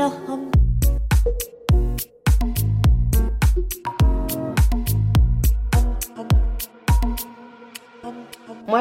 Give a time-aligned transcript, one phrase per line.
[0.00, 0.08] Moi,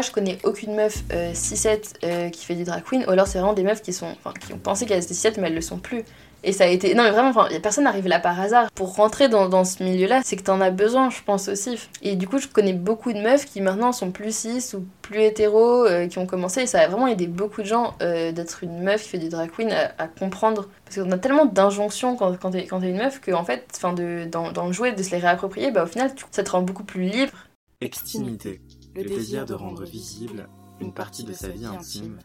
[0.01, 3.39] je connais aucune meuf euh, 6-7 euh, qui fait du drag queen, ou alors c'est
[3.39, 5.79] vraiment des meufs qui, sont, qui ont pensé qu'elles étaient 6-7 mais elles le sont
[5.79, 6.05] plus.
[6.43, 6.95] Et ça a été.
[6.95, 8.71] Non, mais vraiment, personne n'arrive là par hasard.
[8.71, 11.77] Pour rentrer dans, ce milieu-là, c'est que t'en as besoin, je pense aussi.
[12.01, 15.21] Et du coup, je connais beaucoup de meufs qui maintenant sont plus cis ou plus
[15.21, 16.61] hétéros, euh, qui ont commencé.
[16.61, 19.29] Et ça a vraiment aidé beaucoup de gens euh, d'être une meuf qui fait du
[19.29, 20.69] drag queen à comprendre.
[20.89, 24.27] Parce qu'on a tellement d'injonctions quand, quand t'es une meuf que, en fait, fin de,
[24.31, 26.61] dans, dans le jouet, de se les réapproprier, bah au final, tu- ça te rend
[26.63, 27.33] beaucoup plus libre.
[27.81, 28.59] Extimité,
[28.95, 30.47] le désir de rendre visible
[30.81, 32.17] une partie de sa vie intime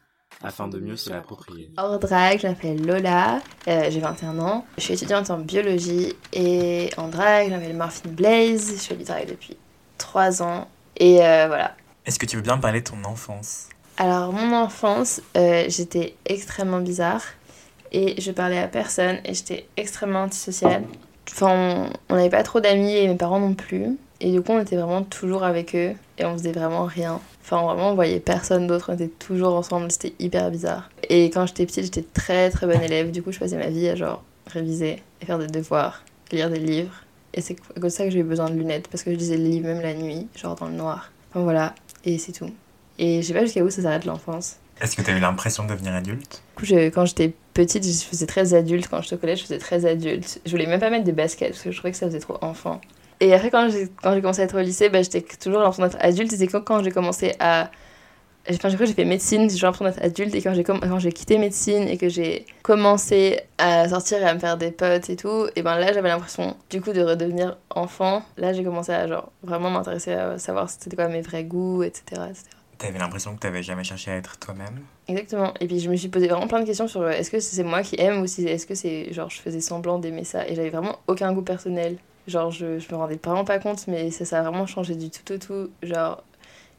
[0.43, 1.71] afin de mieux se l'approprier.
[1.77, 6.91] Hors drag, je m'appelle Lola, euh, j'ai 21 ans, je suis étudiante en biologie et
[6.97, 9.57] en drag, je m'appelle Morphine Blaze, je fais du drag depuis
[9.99, 10.69] 3 ans.
[10.97, 11.77] Et euh, voilà.
[12.07, 13.69] Est-ce que tu veux bien me parler de ton enfance?
[13.97, 17.23] Alors mon enfance, euh, j'étais extrêmement bizarre
[17.95, 20.83] et je parlais à personne et j'étais extrêmement antisociale.
[21.31, 23.97] Enfin, on- n'avait pas trop d'amis et mes parents non plus.
[24.21, 27.21] Et du coup, on était vraiment toujours avec eux et on faisait vraiment rien.
[27.43, 30.91] Enfin, vraiment, on voyait personne d'autre, on était toujours ensemble, c'était hyper bizarre.
[31.09, 33.11] Et quand j'étais petite, j'étais très très bonne élève.
[33.11, 36.59] Du coup, je passais ma vie à genre réviser et faire des devoirs, lire des
[36.61, 37.03] livres.
[37.35, 39.49] Et c'est de ça que j'ai eu besoin de lunettes parce que je lisais les
[39.49, 41.11] livres même la nuit, genre dans le noir.
[41.31, 42.51] Enfin voilà, et c'est tout.
[42.99, 44.57] Et je sais pas jusqu'à où ça s'arrête l'enfance.
[44.81, 46.43] Est-ce que tu as eu l'impression de devenir adulte?
[46.63, 48.89] Je- quand j'étais petite, je faisais très adulte.
[48.89, 50.41] Quand j'étais au collège, je faisais très adulte.
[50.45, 52.39] Je voulais même pas mettre des baskets parce que je trouvais que ça faisait trop
[52.43, 52.81] enfant.
[53.21, 53.89] Et après, quand j'ai
[54.21, 56.33] commencé à être au lycée, bah, j'étais toujours l'impression d'être adulte.
[56.37, 57.71] C'est quand, quand j'ai commencé à.
[58.51, 60.35] Enfin, j'ai cru que j'ai fait médecine, j'ai l'impression d'être adulte.
[60.35, 64.35] Et quand j'ai, quand j'ai quitté médecine et que j'ai commencé à sortir et à
[64.35, 67.57] me faire des potes et tout, et ben là, j'avais l'impression du coup de redevenir
[67.71, 68.23] enfant.
[68.37, 72.21] Là, j'ai commencé à genre vraiment m'intéresser à savoir c'était quoi mes vrais goûts, etc.
[72.79, 75.55] T'avais l'impression que t'avais jamais cherché à être toi-même Exactement.
[75.61, 77.63] Et puis je me suis posé vraiment plein de questions sur euh, est-ce que c'est
[77.63, 80.47] moi qui aime ou si est-ce que c'est genre je faisais semblant d'aimer ça?
[80.49, 81.99] Et j'avais vraiment aucun goût personnel.
[82.27, 85.11] Genre je, je me rendais vraiment pas compte mais ça, ça a vraiment changé du
[85.11, 85.71] tout au tout.
[85.83, 86.23] Genre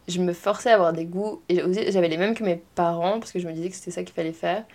[0.08, 1.62] je me forçais à avoir des goûts et
[1.92, 4.14] j'avais les mêmes que mes parents parce que je me disais que c'était ça qu'il
[4.14, 4.66] fallait faire.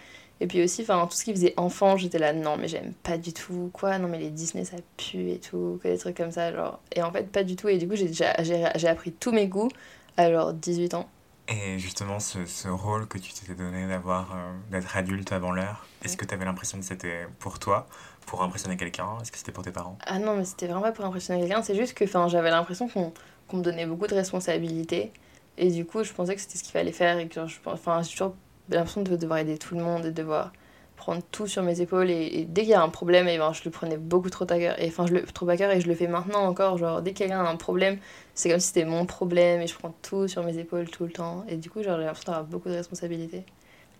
[0.42, 3.18] Et puis aussi, enfin, tout ce qui faisait enfant, j'étais là, non, mais j'aime pas
[3.18, 6.30] du tout, quoi, non, mais les Disney, ça pue et tout, que des trucs comme
[6.32, 6.80] ça, genre.
[6.96, 7.68] Et en fait, pas du tout.
[7.68, 9.68] Et du coup, j'ai appris tous mes goûts
[10.16, 11.08] à genre 18 ans.
[11.48, 15.84] Et justement, ce, ce rôle que tu t'étais donné d'avoir, euh, d'être adulte avant l'heure,
[16.04, 17.88] est-ce que t'avais l'impression que c'était pour toi,
[18.24, 19.18] pour impressionner quelqu'un?
[19.20, 19.98] Est-ce que c'était pour tes parents?
[20.06, 23.12] Ah non, mais c'était vraiment pas pour impressionner quelqu'un, c'est juste que j'avais l'impression qu'on
[23.56, 25.12] me donnait beaucoup de responsabilités.
[25.58, 27.18] Et du coup, je pensais que c'était ce qu'il fallait faire.
[27.18, 28.34] Et que genre, je, pense- enfin, j'ai toujours
[28.68, 30.52] l'impression de devoir aider tout le monde, de devoir
[30.96, 32.10] prendre tout sur mes épaules.
[32.10, 34.44] Et, et dès qu'il y a un problème, et ben, je le prenais beaucoup trop
[34.44, 34.80] à cœur.
[34.80, 36.78] Et enfin, je le trop à cœur et je le fais maintenant encore.
[36.78, 37.98] Genre, dès que quelqu'un a un problème,
[38.40, 41.12] c'est comme si c'était mon problème et je prends tout sur mes épaules tout le
[41.12, 41.44] temps.
[41.48, 43.44] Et du coup, genre, j'ai l'impression d'avoir beaucoup de responsabilités.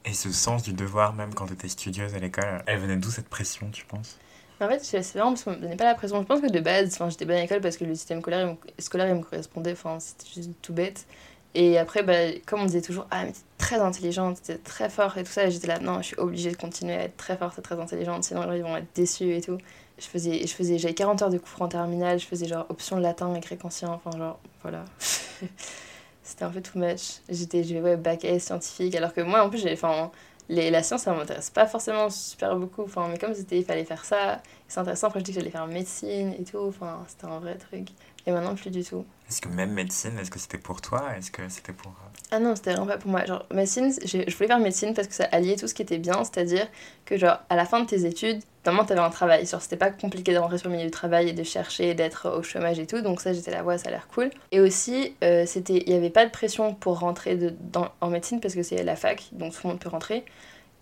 [0.04, 3.28] Et ce sens du devoir, même quand t'étais studieuse à l'école, elle venait d'où cette
[3.28, 4.16] pression, tu penses?
[4.62, 6.20] En fait, c'est vraiment parce qu'on me donnait pas la pression.
[6.20, 8.46] Je pense que de base, enfin, j'étais bonne à l'école parce que le système scolaire,
[8.46, 9.72] il me, scolaire, il me correspondait.
[9.72, 11.06] Enfin, c'était juste tout bête.
[11.54, 15.16] Et après, bah, comme on disait toujours, ah, mais t'es très intelligente, t'es très fort
[15.18, 17.36] et tout ça, et j'étais là, non, je suis obligée de continuer à être très
[17.36, 19.58] forte et très intelligente, sinon ils vont être déçus et tout.
[19.98, 22.96] Je faisais, je faisais, j'avais 40 heures de cours en terminale, je faisais genre option
[22.96, 24.84] latin et grec ancien, enfin, genre, voilà.
[26.22, 27.20] C'était un peu too much.
[27.28, 30.10] J'étais, j'ai ouais, bac S scientifique, alors que moi, en plus, j'ai, enfin,
[30.48, 33.84] les, la science, ça m'intéresse pas forcément super beaucoup, enfin, mais comme c'était, il fallait
[33.84, 37.26] faire ça, c'est intéressant, après, je dis que j'allais faire médecine et tout, enfin, c'était
[37.26, 37.88] un vrai truc.
[38.26, 39.04] Et maintenant, plus du tout.
[39.28, 41.14] Est-ce que même médecine, est-ce que c'était pour toi?
[41.16, 41.92] Est-ce que c'était pour...
[41.92, 43.24] euh, Ah non, c'était vraiment pas pour moi.
[43.24, 46.22] Genre, médecine, je voulais faire médecine parce que ça alliait tout ce qui était bien,
[46.22, 46.68] c'est-à-dire
[47.04, 49.46] que, genre, à la fin de tes études, normalement, t'avais un travail.
[49.46, 52.30] Genre, c'était pas compliqué de rentrer sur le milieu du travail et de chercher, d'être
[52.30, 54.30] au chômage et tout, donc ça, j'étais là, ouais, ça a l'air cool.
[54.52, 57.36] Et aussi, euh, il y avait pas de pression pour rentrer
[57.72, 60.24] dans, en médecine parce que c'est la fac, donc tout le monde peut rentrer.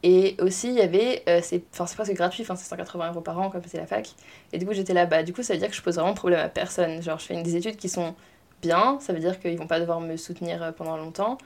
[0.03, 3.63] Et aussi, il y avait, euh, c'est presque gratuit, c'est 180 euros par an comme
[3.67, 4.11] c'est la fac.
[4.53, 6.15] Et du coup, j'étais là, bah, du coup, ça veut dire que je pose vraiment
[6.15, 7.03] problème à personne.
[7.03, 8.15] Genre, je fais une, des études qui sont
[8.63, 11.39] bien, ça veut dire qu'ils vont pas devoir me soutenir euh, pendant longtemps.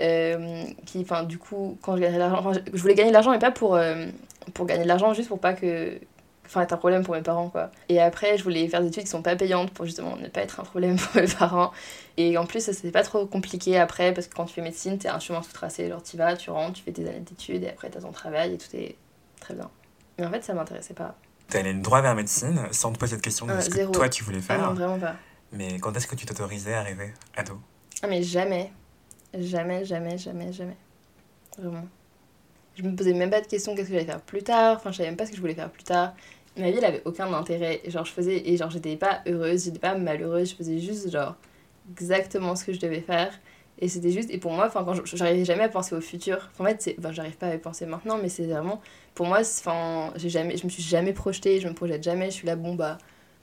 [0.00, 3.30] Euh, qui, enfin, du coup, quand je gagnerai de l'argent, je voulais gagner de l'argent,
[3.30, 4.06] mais pas pour, euh,
[4.54, 5.98] pour gagner de l'argent, juste pour pas que.
[6.46, 7.70] enfin être un problème pour mes parents quoi.
[7.88, 10.40] Et après je voulais faire des études qui sont pas payantes pour justement ne pas
[10.40, 11.72] être un problème pour mes parents.
[12.16, 14.98] Et en plus ça c'était pas trop compliqué après parce que quand tu fais médecine
[14.98, 17.62] t'es un chemin tout tracé, genre tu vas, tu rentres, tu fais tes années d'études
[17.62, 18.96] et après t'as ton travail et tout est
[19.40, 19.70] très bien.
[20.18, 21.14] Mais en fait ça m'intéressait pas.
[21.48, 24.08] T'es allé droit vers médecine sans te poser cette question de Euh, ce que toi
[24.08, 24.66] tu voulais Ah faire.
[24.68, 25.14] non vraiment pas.
[25.52, 27.60] Mais quand est-ce que tu t'autorisais à rêver ado?
[28.02, 28.72] Ah mais jamais.
[29.38, 30.76] Jamais, jamais, jamais, jamais.
[31.58, 31.86] Vraiment.
[32.74, 34.76] Je me posais même pas de questions qu'est-ce que j'allais faire plus tard?
[34.76, 36.14] Enfin, je savais même pas ce que je voulais faire plus tard.
[36.56, 37.82] Ma vie, elle avait aucun intérêt.
[37.86, 38.48] Genre, je faisais.
[38.48, 40.50] Et genre, j'étais pas heureuse, j'étais pas malheureuse.
[40.50, 41.36] Je faisais juste, genre,
[41.90, 43.32] exactement ce que je devais faire.
[43.78, 44.30] Et c'était juste.
[44.30, 46.50] Et pour moi, enfin, quand j'arrivais jamais à penser au futur.
[46.58, 46.96] En fait, c'est.
[46.98, 48.80] Enfin, j'arrive pas à penser maintenant, mais c'est vraiment.
[49.14, 50.56] Pour moi, enfin, j'ai jamais.
[50.56, 52.26] Je me suis jamais projetée, je me projette jamais.
[52.26, 52.98] Je suis là, bon, bah,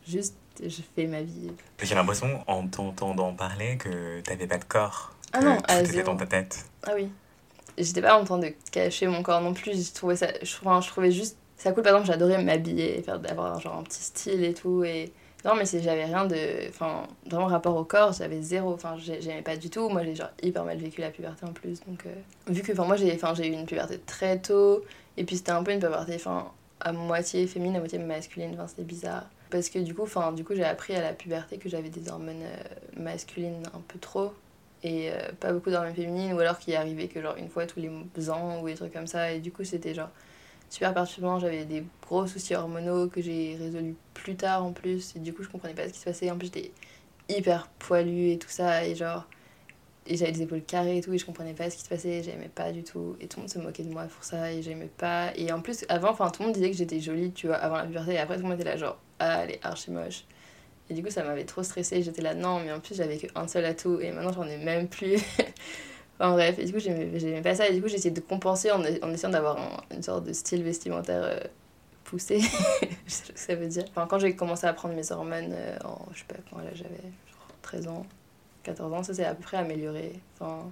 [0.09, 1.51] juste, je fais ma vie.
[1.81, 5.13] J'ai l'impression, en t'entendant parler, que t'avais pas de corps.
[5.31, 6.65] Ah non, tout était dans ta tête.
[6.87, 7.09] Ah oui.
[7.77, 9.87] J'étais pas en train de cacher mon corps non plus.
[9.87, 10.27] Je trouvais ça.
[10.41, 11.37] Je, enfin, je trouvais juste.
[11.55, 14.83] Ça cool, par exemple, j'adorais m'habiller faire d'avoir genre un petit style et tout.
[14.83, 15.11] Et.
[15.45, 16.67] Non, mais c'est- j'avais rien de.
[16.69, 18.73] Enfin, vraiment rapport au corps, j'avais zéro.
[18.73, 19.87] Enfin, j'ai- j'aimais pas du tout.
[19.87, 21.79] Moi, j'ai genre hyper mal vécu la puberté en plus.
[21.87, 22.13] Donc, euh,
[22.51, 22.73] vu que.
[22.73, 24.83] Enfin, moi, j'ai enfin, j'ai eu une puberté très tôt.
[25.15, 26.15] Et puis, c'était un peu une puberté.
[26.15, 26.51] Enfin,
[26.81, 28.51] à moitié féminine, à moitié masculine.
[28.55, 29.25] Enfin, c'était bizarre.
[29.49, 32.43] Parce que du coup, du coup, j'ai appris à la puberté que j'avais des hormones
[32.43, 34.33] euh, masculines un peu trop
[34.83, 37.79] et euh, pas beaucoup d'hormones féminines ou alors qu'il arrivait que genre une fois tous
[37.79, 39.31] les ans ou des trucs comme ça.
[39.31, 40.09] Et du coup c'était genre
[40.69, 41.39] super perturbant.
[41.39, 45.15] J'avais des gros soucis hormonaux que j'ai résolus plus tard en plus.
[45.15, 46.31] Et du coup je comprenais pas ce qui se passait.
[46.31, 46.71] En plus j'étais
[47.27, 48.85] hyper poilue et tout ça.
[48.85, 49.25] Et genre
[50.09, 52.23] et j'avais des épaules carrées et tout et je comprenais pas ce qui se passait
[52.23, 54.61] j'aimais pas du tout et tout le monde se moquait de moi pour ça et
[54.61, 57.47] j'aimais pas et en plus avant enfin tout le monde disait que j'étais jolie tu
[57.47, 59.59] vois avant la puberté et après tout le monde était là genre ah elle est
[59.63, 60.25] archi moche
[60.89, 62.01] et du coup, ça m'avait trop stressée.
[62.01, 64.87] J'étais là, non, mais en plus, j'avais qu'un seul atout et maintenant, j'en ai même
[64.87, 65.15] plus.
[66.19, 67.67] enfin bref, et du coup, j'aimais pas ça.
[67.67, 71.21] Et du coup, essayé de compenser en, essayant d'avoir un- une sorte de style vestimentaire
[71.23, 71.39] euh,
[72.03, 72.39] poussé.
[73.05, 73.85] je sais ce que ça veut dire.
[73.93, 77.01] Quand j'ai commencé à prendre mes hormones, euh, en, je sais pas quand là, j'avais
[77.27, 78.05] genre 13 ans,
[78.69, 80.13] 14 ans, ça s'est à peu près amélioré.
[80.39, 80.69] Enfin,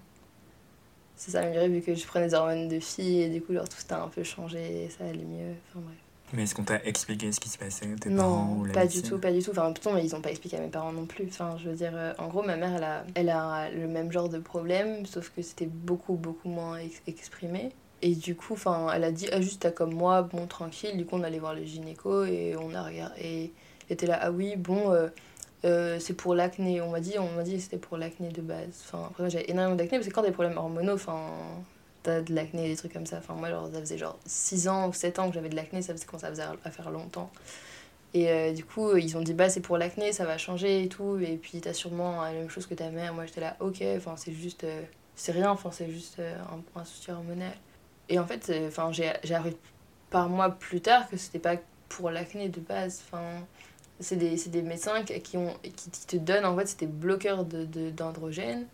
[1.15, 3.67] ça s'est amélioré vu que je prenais des hormones de fille et du coup, genre,
[3.67, 5.53] tout a un peu changé et ça allait mieux.
[5.69, 5.97] Enfin bref.
[6.33, 8.85] Mais est-ce qu'on t'a expliqué ce qui se passait tes parents Non, ou la pas
[8.85, 9.51] du tout, pas du tout.
[9.51, 11.25] Enfin, pourtant, ils ont pas expliqué à mes parents non plus.
[11.29, 14.11] Enfin, je veux dire, euh, en gros, ma mère, elle a, elle a le même
[14.11, 17.69] genre de problème, sauf que c'était beaucoup, beaucoup moins ex- exprimé.
[18.01, 20.97] Et du coup, enfin, elle a dit, ah, juste, t'as comme moi, bon, tranquille.
[20.97, 23.21] Du coup, on allait voir le gynéco et on a regardé.
[23.21, 23.53] Et
[23.88, 25.07] elle était là, ah oui, bon, euh,
[25.65, 26.81] euh, c'est pour l'acné.
[26.81, 28.83] On m'a dit, on m'a dit c'était pour l'acné de base.
[28.86, 31.19] Enfin, après, moi, j'avais énormément d'acné parce que quand t'as des problèmes hormonaux, enfin,
[32.04, 33.18] t'as de l'acné, des trucs comme ça.
[33.18, 35.81] Enfin, moi, genre, ça faisait genre 6 ans ou 7 ans que j'avais de l'acné,
[35.81, 37.31] ça faisait quand ça faisait à faire longtemps.
[38.13, 40.89] Et euh, du coup, ils ont dit, bah, c'est pour l'acné, ça va changer et
[40.89, 41.18] tout.
[41.19, 43.13] Et puis, t'as sûrement la même chose que ta mère.
[43.13, 44.63] Moi, j'étais là, ok, enfin, c'est juste.
[44.63, 44.81] euh,
[45.15, 47.51] c'est rien, enfin, c'est juste un, un souci hormonal.
[48.09, 49.57] Et en fait, enfin, j'ai appris
[50.09, 51.56] par moi plus tard que c'était pas
[51.89, 53.04] pour l'acné de base.
[53.07, 53.24] Enfin,
[53.99, 58.61] c'est des, des médecins qui, ont, qui, te donnent, en fait, c'est des bloqueurs d'androgènes.
[58.61, 58.65] De,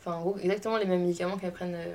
[0.00, 1.94] enfin, en gros, exactement les mêmes médicaments qu'apprennent euh,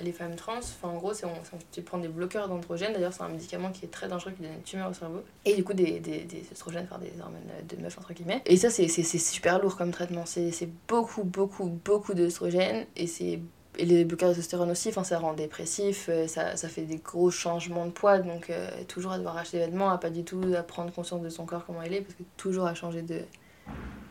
[0.00, 0.58] les femmes trans.
[0.58, 1.26] Enfin, en gros, c'est
[1.72, 2.92] tu prends des bloqueurs d'androgènes.
[2.92, 5.22] D'ailleurs, c'est un médicament qui est très dangereux, qui donne une tumeur au cerveau.
[5.44, 8.42] Et du coup, des, des, des oestrogènes, enfin des hormones de meuf, entre guillemets.
[8.44, 10.26] Et ça, c'est super lourd comme traitement.
[10.26, 12.86] C'est c'est beaucoup, beaucoup, beaucoup d'oestrogènes.
[12.96, 13.40] Et c'est.
[13.78, 17.30] Et les bloqueurs de testostérone aussi, ça rend dépressif, euh, ça, ça fait des gros
[17.30, 20.42] changements de poids, donc euh, toujours à devoir acheter des vêtements, à pas du tout
[20.56, 23.20] à prendre conscience de son corps, comment il est, parce que toujours à changer de,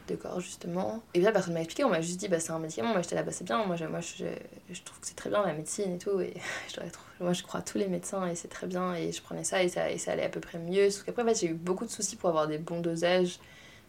[0.08, 1.02] de corps justement.
[1.16, 3.16] Et bien personne m'a expliqué, on m'a juste dit bah c'est un médicament, moi j'étais
[3.16, 4.26] là bah c'est bien, moi, je, moi je,
[4.72, 6.36] je trouve que c'est très bien la médecine et tout, et
[6.70, 6.80] je
[7.24, 9.64] moi je crois à tous les médecins et c'est très bien, et je prenais ça
[9.64, 11.86] et ça, et ça allait à peu près mieux, sauf qu'après en j'ai eu beaucoup
[11.86, 13.40] de soucis pour avoir des bons dosages,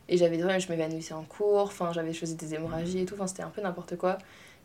[0.08, 3.60] et j'avais je m'évanouissais en cours, j'avais choisi des hémorragies et tout, c'était un peu
[3.60, 4.16] n'importe quoi.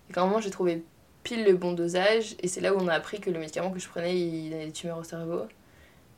[0.09, 0.83] Et quand moment j'ai trouvé
[1.23, 3.79] pile le bon dosage, et c'est là où on a appris que le médicament que
[3.79, 5.43] je prenais il donnait des tumeurs au cerveau.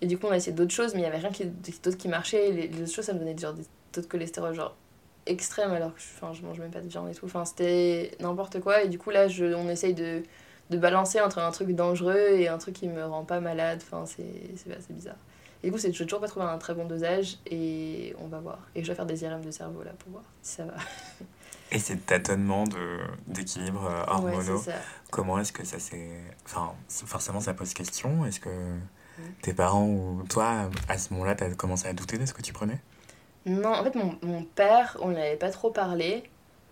[0.01, 1.97] Et du coup on a essayé d'autres choses, mais il y avait rien qui- d'autre
[1.97, 4.75] qui marchait, les, autres choses ça me donnait genre des taux de cholestérol genre
[5.25, 7.25] extrême alors que je, je mange même pas de viande et tout.
[7.25, 8.83] Enfin, c'était n'importe quoi.
[8.83, 10.23] Et du coup, là, on essaye de,
[10.69, 13.79] de balancer entre un truc dangereux et un truc qui me rend pas malade.
[13.83, 15.15] Enfin, c'est assez bizarre.
[15.63, 18.59] Et du coup, je toujours pas trouvé un très bon dosage et on va voir.
[18.75, 20.73] Et je dois faire des IRM de cerveau là pour voir si ça va.
[21.73, 22.65] Et ces tâtonnements
[23.27, 24.63] d'équilibre euh, Ouais, hormonaux,
[25.11, 26.09] comment est-ce que ça s'est...
[26.45, 28.25] Enfin, forcément, ça pose question.
[28.25, 28.49] Est-ce que
[29.41, 32.53] tes parents ou toi, à ce moment-là, t'as commencé à douter de ce que tu
[32.53, 32.79] prenais?
[33.45, 36.23] Non, en fait, mon, mon père, on n'avait pas trop parlé.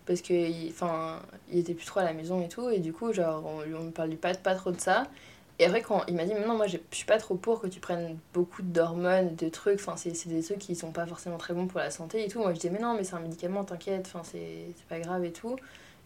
[0.06, 1.20] Parce que enfin,
[1.52, 3.84] il était plus trop à la maison et tout, et du coup, genre, on on
[3.84, 5.08] ne parlait pas, pas trop de ça.
[5.62, 7.68] Et après, quand il m'a dit, mais non, moi, je suis pas trop pour que
[7.68, 11.54] tu prennes beaucoup d'hormones, de trucs, enfin, c'est des trucs qui sont pas forcément très
[11.54, 12.40] bons pour la santé et tout.
[12.40, 15.24] Moi, je disais, mais non, mais c'est un médicament, t'inquiète, enfin, c'est c'est pas grave
[15.24, 15.56] et tout.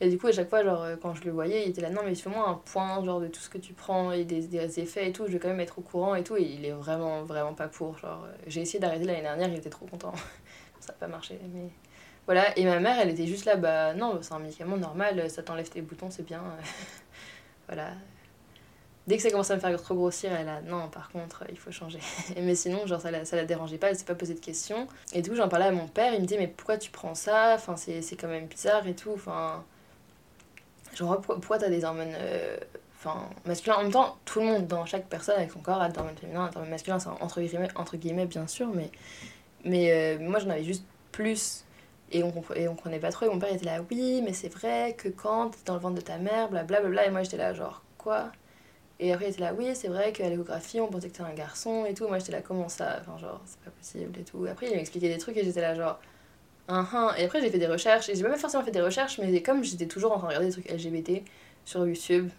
[0.02, 1.90] Et du coup, à chaque fois, genre, euh, quand je le voyais, il était là,
[1.90, 4.80] non, mais fais-moi un point, genre, de tout ce que tu prends et des, des
[4.82, 6.36] effets et tout, je vais quand même être au courant et tout.
[6.36, 7.98] Et il est vraiment, vraiment pas pour.
[7.98, 10.12] Genre, euh, j'ai essayé d'arrêter l'année dernière, il était trop content.
[10.82, 11.70] ça n'a pas marché, mais.
[12.26, 15.44] Voilà, et ma mère, elle était juste là, bah non, c'est un médicament normal, ça
[15.44, 16.44] t'enlève tes boutons, c'est bien.
[17.68, 17.92] voilà.
[19.08, 21.58] Dès que ça commence à me faire trop grossir, elle a non, par contre, il
[21.58, 22.00] faut changer.
[22.42, 24.88] mais sinon, genre, ça la, ça la dérangeait pas, elle s'est pas posé de questions.
[25.14, 27.54] Et coup, j'en parlais à mon père, il me disait, mais pourquoi tu prends ça?
[27.56, 29.12] Enfin, c'est quand même bizarre et tout.
[29.14, 29.64] Enfin,
[30.96, 32.58] genre, pourquoi t'as des hormones euh,
[33.06, 36.18] En même temps, tout le monde, dans chaque personne, avec son corps, a des hormones
[36.18, 38.90] féminins, des hormones masculins, c'est entre guillemets, entre guillemets, bien sûr, mais,
[39.64, 41.66] mais euh, moi, j'en avais juste plus
[42.12, 43.26] et on, et comprenait pas trop.
[43.26, 45.96] Et mon père était là, oui, mais c'est vrai que quand t'es dans le ventre
[45.96, 47.08] de ta mère, blablabla.
[47.08, 48.32] Et moi j'étais là, genre, quoi?
[49.00, 51.86] Et après il était là, oui, c'est vrai qu'à l'échographie, on pensait que un garçon
[51.86, 52.08] et tout.
[52.08, 53.00] Moi j'étais là, comment ça?
[53.02, 54.46] Enfin, genre, c'est pas possible et tout.
[54.50, 56.00] Après il m'expliquait des trucs et j'étais là, genre,
[56.68, 57.14] un hein.
[57.18, 58.10] Et après j'ai fait des recherches.
[58.10, 60.48] Et j'ai pas forcément fait des recherches, mais comme j'étais toujours en train de regarder
[60.48, 61.24] des trucs LGBT
[61.66, 62.30] sur YouTube,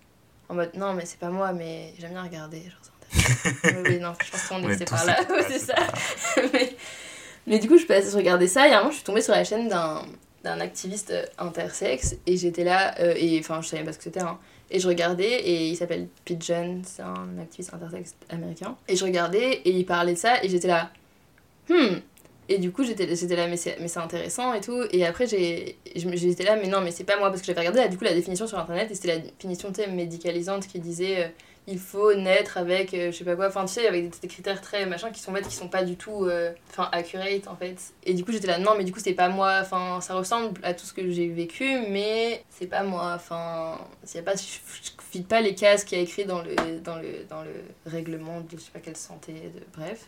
[0.49, 2.63] en mode, non, mais c'est pas moi, mais j'aime bien regarder.
[2.63, 3.23] Genre,
[3.85, 5.17] oui, non, je pense qu'on est par là.
[5.49, 5.75] c'est ça.
[6.53, 6.77] mais.
[7.49, 9.33] Mais du coup, je passais regarder ça et à un moment, je suis tombée sur
[9.33, 10.03] la chaîne d'un
[10.47, 14.05] d'un activiste euh, intersexe et j'étais là euh, et enfin je savais pas ce que
[14.05, 14.39] c'était hein,
[14.70, 18.76] et je regardais et il s'appelle Pigeon c'est un activiste intersexe américain.
[18.88, 20.90] Et je regardais et il parlait de ça et j'étais là
[21.68, 21.96] hmm.
[22.49, 24.82] Et du coup j'étais là mais c'est intéressant et tout.
[24.90, 27.88] Et après j'étais là mais non mais c'est pas moi parce que j'avais regardé là,
[27.88, 31.28] du coup la définition sur internet et c'était la définition médicalisante qui disait euh,
[31.68, 34.61] il faut naître avec euh, je sais pas quoi enfin tu sais avec des, critères
[34.61, 37.76] très machin qui sont qui sont pas du tout euh, enfin accurate en fait.
[38.04, 40.61] Et du coup j'étais là non mais du coup c'est pas moi enfin ça ressemble
[40.62, 45.40] à tout ce que j'ai vécu mais c'est pas moi enfin c'est pas je, pas
[45.40, 46.54] les cases qu'il y a écrit dans le
[46.85, 47.52] dans le dans le
[47.87, 50.06] règlement de je sais pas quelle santé de bref.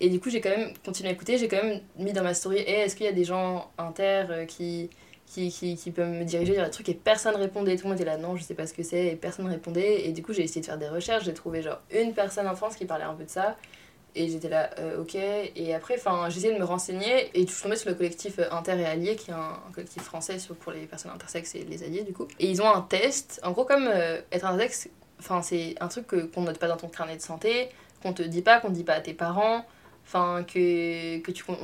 [0.00, 2.34] Et du coup j'ai quand même continué à écouter j'ai quand même mis dans ma
[2.34, 4.90] story est-ce qu'il y a des gens inter euh, qui
[5.26, 7.76] qui, qui, qui peut me diriger vers des trucs et personne répondait.
[7.76, 10.06] Tout le monde était là, non, je sais pas ce que c'est, et personne répondait.
[10.06, 12.54] Et du coup, j'ai essayé de faire des recherches, j'ai trouvé genre une personne en
[12.54, 13.56] France qui parlait un peu de ça.
[14.14, 15.14] Et j'étais là, euh, ok.
[15.14, 15.96] Et après,
[16.28, 18.84] j'ai essayé de me renseigner et je suis tombée sur le collectif euh, Inter et
[18.84, 22.28] Alliés, qui est un, collectif français pour les personnes intersexes et les alliés, du coup.
[22.38, 23.40] Et ils ont un test.
[23.42, 24.90] En gros, comme euh, être intersexe,
[25.42, 27.70] c'est un truc qu'on note pas dans ton carnet de santé,
[28.02, 29.64] qu'on te dit pas, qu'on dit pas à tes parents.
[30.04, 31.56] Enfin, que, que tu, on,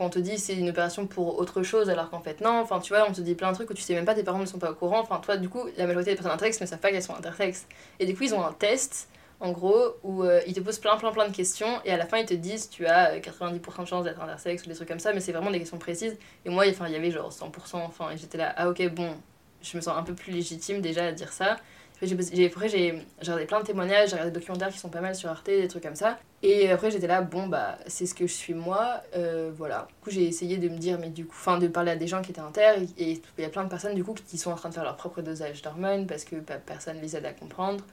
[0.00, 2.60] on, te dit c'est une opération pour autre chose alors qu'en fait non.
[2.60, 4.22] Enfin, tu vois, on te dit plein de trucs où tu sais même pas, tes
[4.22, 5.00] parents ne sont pas au courant.
[5.00, 7.66] Enfin, toi, du coup, la majorité des personnes intersexes ne savent pas qu'elles sont intersexes.
[8.00, 9.08] Et du coup, ils ont un test,
[9.40, 12.06] en gros, où euh, ils te posent plein, plein, plein de questions et à la
[12.06, 14.88] fin, ils te disent tu as 90% euh, de chance d'être intersexe ou des trucs
[14.88, 16.16] comme ça, mais c'est vraiment des questions précises.
[16.44, 17.76] Et moi, il y avait genre 100%.
[17.76, 19.14] Enfin, et j'étais là, ah ok, bon,
[19.62, 21.56] je me sens un peu plus légitime déjà à dire ça.
[22.02, 25.14] J'ai, après, j'ai regardé plein de témoignages, j'ai regardé des documentaires qui sont pas mal
[25.14, 26.18] sur Arte, des trucs comme ça.
[26.42, 29.86] Et après, j'étais là, bon, bah, c'est ce que je suis moi, euh, voilà.
[29.88, 32.08] Du coup, j'ai essayé de me dire, mais du coup, enfin, de parler à des
[32.08, 34.50] gens qui étaient inter, et il y a plein de personnes, du coup, qui sont
[34.50, 37.32] en train de faire leur propre dosage d'hormones parce que bah, personne les aide à
[37.32, 37.84] comprendre.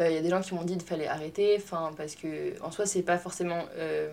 [0.00, 2.60] Euh, il y a des gens qui m'ont dit qu'il fallait arrêter, enfin, parce que
[2.60, 3.62] en soi, c'est pas forcément.
[3.76, 4.12] Euh,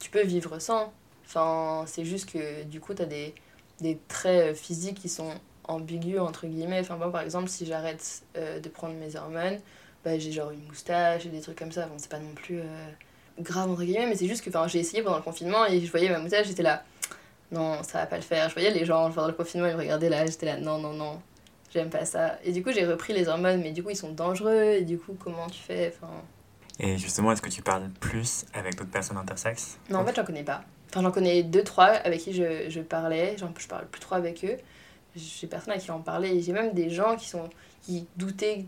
[0.00, 0.92] tu peux vivre sans.
[1.24, 3.32] Enfin, c'est juste que du coup, t'as des,
[3.80, 5.32] des traits physiques qui sont
[5.72, 6.80] ambigu entre guillemets.
[6.80, 9.58] Enfin, moi, par exemple, si j'arrête euh, de prendre mes hormones,
[10.04, 11.86] bah, j'ai genre une moustache et des trucs comme ça.
[11.86, 12.90] Bon, c'est pas non plus euh,
[13.40, 16.08] grave entre guillemets, mais c'est juste que j'ai essayé pendant le confinement et je voyais
[16.08, 16.82] ma moustache, j'étais là,
[17.50, 18.48] non, ça va pas le faire.
[18.48, 20.92] Je voyais les gens pendant le confinement, ils me regardaient là, j'étais là, non, non,
[20.92, 21.20] non,
[21.72, 22.38] j'aime pas ça.
[22.44, 24.98] Et du coup, j'ai repris les hormones, mais du coup, ils sont dangereux, et du
[24.98, 26.12] coup, comment tu fais enfin...
[26.80, 29.78] Et justement, est-ce que tu parles plus avec d'autres personnes intersexes?
[29.90, 30.62] Non, en fait, j'en connais pas.
[30.90, 34.14] Enfin, j'en connais deux, trois avec qui je, je parlais, genre, je parle plus trop
[34.14, 34.56] avec eux
[35.14, 36.40] j'ai personne à qui en parler.
[36.40, 37.48] J'ai même des gens qui, sont,
[37.82, 38.66] qui doutaient,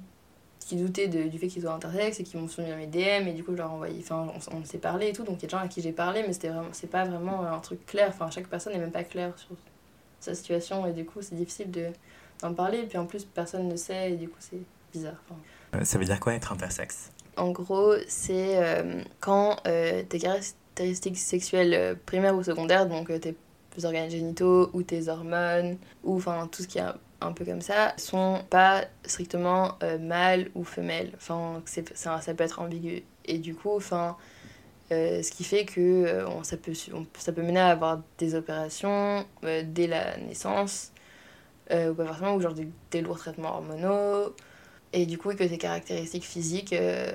[0.60, 3.28] qui doutaient de, du fait qu'ils soient intersexes et qui m'ont soumis à mes DM
[3.28, 5.42] et du coup je leur envoyé, enfin on, on s'est parlé et tout, donc il
[5.42, 7.58] y a des gens à qui j'ai parlé mais c'était vraiment, c'est pas vraiment un
[7.60, 9.56] truc clair, enfin chaque personne n'est même pas claire sur
[10.20, 11.88] sa situation et du coup c'est difficile de,
[12.40, 12.78] d'en parler.
[12.78, 15.22] Et puis en plus personne ne sait et du coup c'est bizarre.
[15.74, 17.10] Euh, ça veut dire quoi être intersexe?
[17.36, 23.34] En gros c'est euh, quand euh, tes caractéristiques sexuelles primaires ou secondaires, donc tes
[23.74, 26.84] tes organes génitaux ou tes hormones ou enfin tout ce qui est
[27.20, 31.62] un peu comme ça sont pas strictement euh, mâle ou femelle enfin
[31.94, 33.02] ça, ça, peut être ambigu.
[33.24, 34.16] Et du coup enfin
[34.92, 38.34] euh, ce qui fait que euh, on, ça, peut, ça peut mener à avoir des
[38.34, 40.92] opérations dès la naissance
[41.70, 44.34] ou pas forcément ou genre des, des, lourds traitements hormonaux.
[44.92, 46.74] Et du coup que tes caractéristiques physiques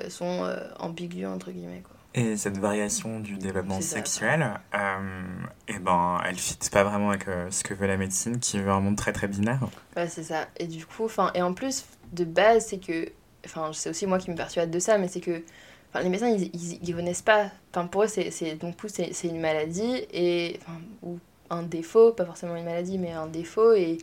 [0.10, 5.22] sont ambiguës entre guillemets quoi et cette variation du développement sexuel, euh,
[5.68, 8.40] et eh ben, elle ne fit pas vraiment avec euh, ce que veut la médecine,
[8.40, 9.60] qui veut un monde très très binaire.
[9.96, 10.48] Ouais, c'est ça.
[10.58, 13.10] Et du coup, enfin, et en plus, de base, c'est que,
[13.46, 15.44] enfin, c'est aussi moi qui me persuade de ça, mais c'est que,
[15.90, 17.52] enfin, les médecins, ils, ils, ils connaissent pas.
[17.72, 20.60] Enfin, pour eux, c'est, donc c'est, une maladie et,
[21.04, 21.20] ou
[21.52, 24.00] un défaut, pas forcément une maladie, mais un défaut et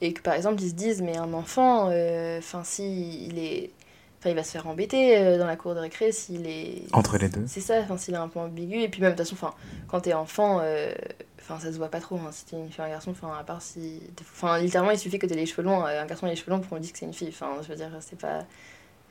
[0.00, 3.70] et que par exemple ils se disent mais un enfant euh, enfin si il est
[4.18, 7.18] enfin il va se faire embêter euh, dans la cour de récré s'il est entre
[7.18, 7.44] les deux.
[7.46, 8.80] C'est ça enfin s'il est un peu ambigu.
[8.80, 9.54] Et puis même de toute façon enfin
[9.88, 10.92] quand t'es enfant euh,
[11.40, 13.32] enfin ça se voit pas trop hein, si t'es une fille ou un garçon enfin
[13.38, 16.30] à part si enfin littéralement il suffit que t'aies les cheveux longs un garçon a
[16.30, 17.28] les cheveux longs pour qu'on dise que c'est une fille.
[17.28, 18.44] Enfin je veux dire c'est pas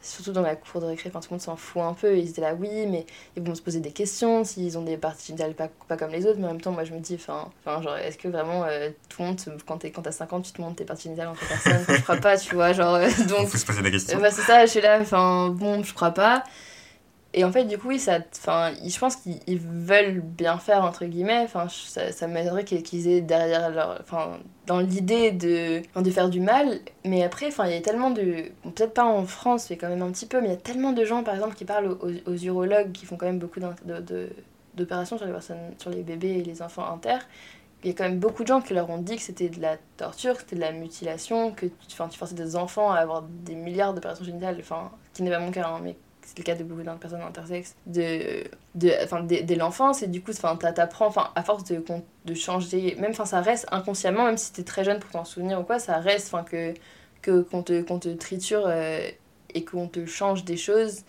[0.06, 2.18] surtout dans la cour de récré, tout le monde s'en fout un peu.
[2.18, 5.28] Ils étaient là, oui, mais ils vont se poser des questions s'ils ont des parties
[5.28, 6.38] génitales pas, pas comme les autres.
[6.40, 7.50] Mais en même temps, moi, je me dis, enfin,
[7.82, 10.86] genre, est-ce que vraiment euh, tout le monde, quand quand 50, tu te montres tes
[10.86, 11.84] parties génitales entre personnes?
[11.88, 12.96] Je crois pas, tu vois, genre.
[12.96, 14.20] Euh, donc, faut se poser des questions.
[14.20, 16.44] bah, c'est ça, je suis là, enfin, bon, je crois pas.
[17.38, 21.04] Et en fait, du coup, oui, ça, enfin, je pense qu'ils veulent bien faire, entre
[21.04, 21.42] guillemets.
[21.44, 24.00] Enfin, ça, ça m'aiderait qu'ils aient derrière leur.
[24.00, 26.80] Enfin, dans l'idée de, de faire du mal.
[27.04, 28.46] Mais après, il y a tellement de.
[28.63, 30.94] Peut-être pas en France, mais quand même un petit peu, mais il y a tellement
[30.94, 33.60] de gens, par exemple, qui parlent aux, urologues, qui font quand même beaucoup
[34.74, 35.34] d'opérations sur les
[35.77, 37.18] sur les bébés et les enfants inter.
[37.84, 39.62] Il y a quand même beaucoup de gens qui leur ont dit que c'était de
[39.62, 43.24] la torture, que c'était de la mutilation, que enfin, tu forçais des enfants à avoir
[43.24, 45.82] des milliards d'opérations génitales, enfin, qui n'est pas mon cas, hein,
[46.25, 50.22] c'est le cas de beaucoup de personnes intersexes, de, de, enfin, dès, l'enfance, et du
[50.22, 51.82] coup, t'apprends, à force de,
[52.25, 55.63] de changer, même, ça reste inconsciemment, même si t'es très jeune pour t'en souvenir ou
[55.63, 56.34] quoi, ça reste,
[57.22, 59.08] que, qu'on te, qu'on te triture euh,
[59.53, 61.03] et qu'on te change des choses,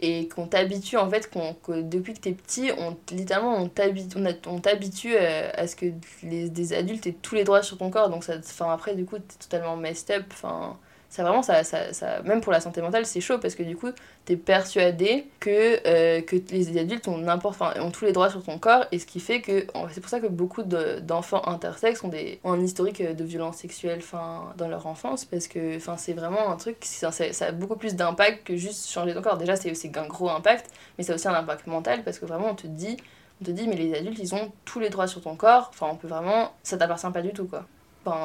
[0.00, 4.18] et qu'on t'habitue, en fait, qu'on, que depuis que t'es petit, on, littéralement, on t'habitue,
[4.46, 5.86] on, t'habitue euh, à, ce que
[6.24, 9.04] les, des adultes aient tous les droits sur ton corps, donc ça, enfin, après, du
[9.04, 10.76] coup, t'es totalement messed up, enfin
[11.08, 13.76] ça vraiment ça, ça, ça, même pour la santé mentale c'est chaud parce que du
[13.76, 13.88] coup
[14.26, 18.84] t'es persuadé que, euh, que les adultes ont ont tous les droits sur ton corps
[18.92, 22.52] et ce qui fait que c'est pour ça que beaucoup d'enfants intersexes ont des ont
[22.52, 26.76] un historique de violence sexuelle fin dans leur enfance parce que c'est vraiment un truc
[26.82, 29.38] ça, ça a beaucoup plus d'impact que juste changer ton corps.
[29.38, 32.50] Déjà c'est un gros impact mais ça a aussi un impact mental parce que vraiment
[32.50, 32.96] on te dit
[33.40, 35.70] on te dit mais les adultes ils ont tous les droits sur ton corps.
[35.72, 37.64] Enfin on peut vraiment ça t'appartient pas du tout quoi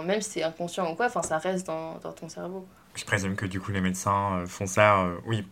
[0.06, 2.66] même si c'est inconscient ou quoi, ça reste dans, dans, ton cerveau.
[2.96, 5.46] Je présume que du coup les médecins euh, font ça, euh, oui,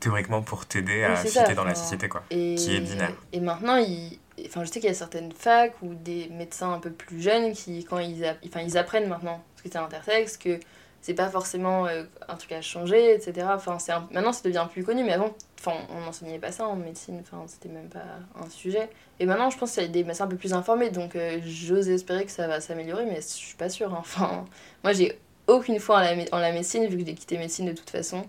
[0.00, 3.12] théoriquement pour t'aider à fitter dans la société, quoi, et, qui est binaire.
[3.32, 6.78] Et maintenant, il, enfin, je sais qu'il y a certaines facs ou des médecins un
[6.80, 10.58] peu plus jeunes qui, quand ils, enfin, ils apprennent maintenant, parce que c'est intersexe, que
[11.00, 13.46] c'est pas forcément euh, un truc à changer, etc.
[13.50, 16.76] Enfin, c'est Maintenant, ça devient plus connu, mais avant, enfin, on n'enseignait pas ça en
[16.76, 18.04] médecine, enfin, c'était même pas
[18.38, 18.90] un sujet.
[19.20, 21.38] Et maintenant, je pense qu'il y a des médecins un peu plus informés, donc euh,
[21.44, 23.92] j'ose espérer que ça va s'améliorer, mais je suis pas sûre.
[23.92, 23.98] Hein.
[24.00, 24.46] Enfin,
[24.82, 26.02] moi, j'ai aucune foi
[26.32, 28.24] en la, médecine, vu que j'ai quitté médecine de toute façon,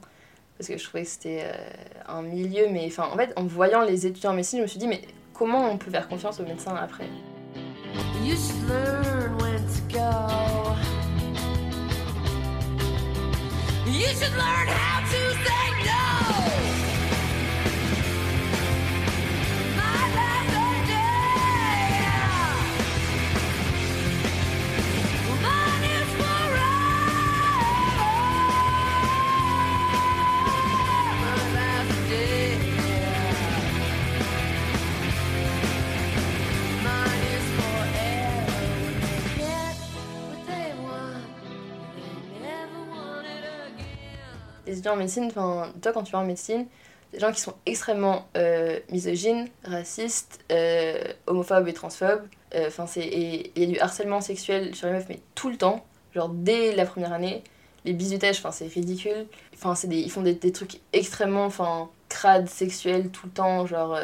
[0.58, 1.54] parce que je trouvais que c'était euh,
[2.10, 4.80] un milieu, mais enfin, en fait, en voyant les étudiants en médecine, je me suis
[4.80, 5.02] dit, mais
[5.34, 7.08] comment on peut faire confiance aux médecins après?
[8.22, 8.36] You
[13.88, 14.91] You should learn how
[44.72, 46.66] étudiants en médecine, enfin, toi quand tu vas en médecine,
[47.14, 50.96] des gens qui sont extrêmement euh, misogynes, racistes, euh,
[51.28, 52.24] homophobes et transphobes.
[52.56, 53.06] Euh, enfin, c'est
[53.56, 56.74] il y a du harcèlement sexuel sur les meufs, mais tout le temps, genre dès
[56.76, 57.44] la première année.
[57.84, 59.26] Les bisutages, enfin, c'est ridicule.
[59.54, 63.98] Enfin, c'est des, ils font des, trucs extrêmement, enfin, crades, sexuels tout le temps, genre.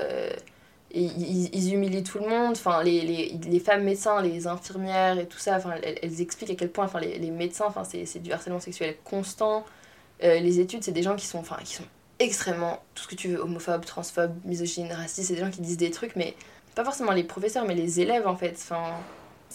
[0.91, 5.27] Ils, ils, humilient tout le monde, enfin, les, les, les, femmes médecins, les infirmières et
[5.27, 8.19] tout ça, enfin, elles, elles expliquent à quel point enfin, les, les médecins, enfin, c'est
[8.19, 9.65] du harcèlement sexuel constant.
[10.23, 11.77] Euh, les études, c'est des gens qui sont, enfin, qui
[12.19, 15.77] extrêmement, tout ce que tu veux, homophobes, transphobes, misogynes, racistes, c'est des gens qui disent
[15.77, 16.35] des trucs, mais
[16.75, 18.57] pas forcément les professeurs, mais les élèves en fait.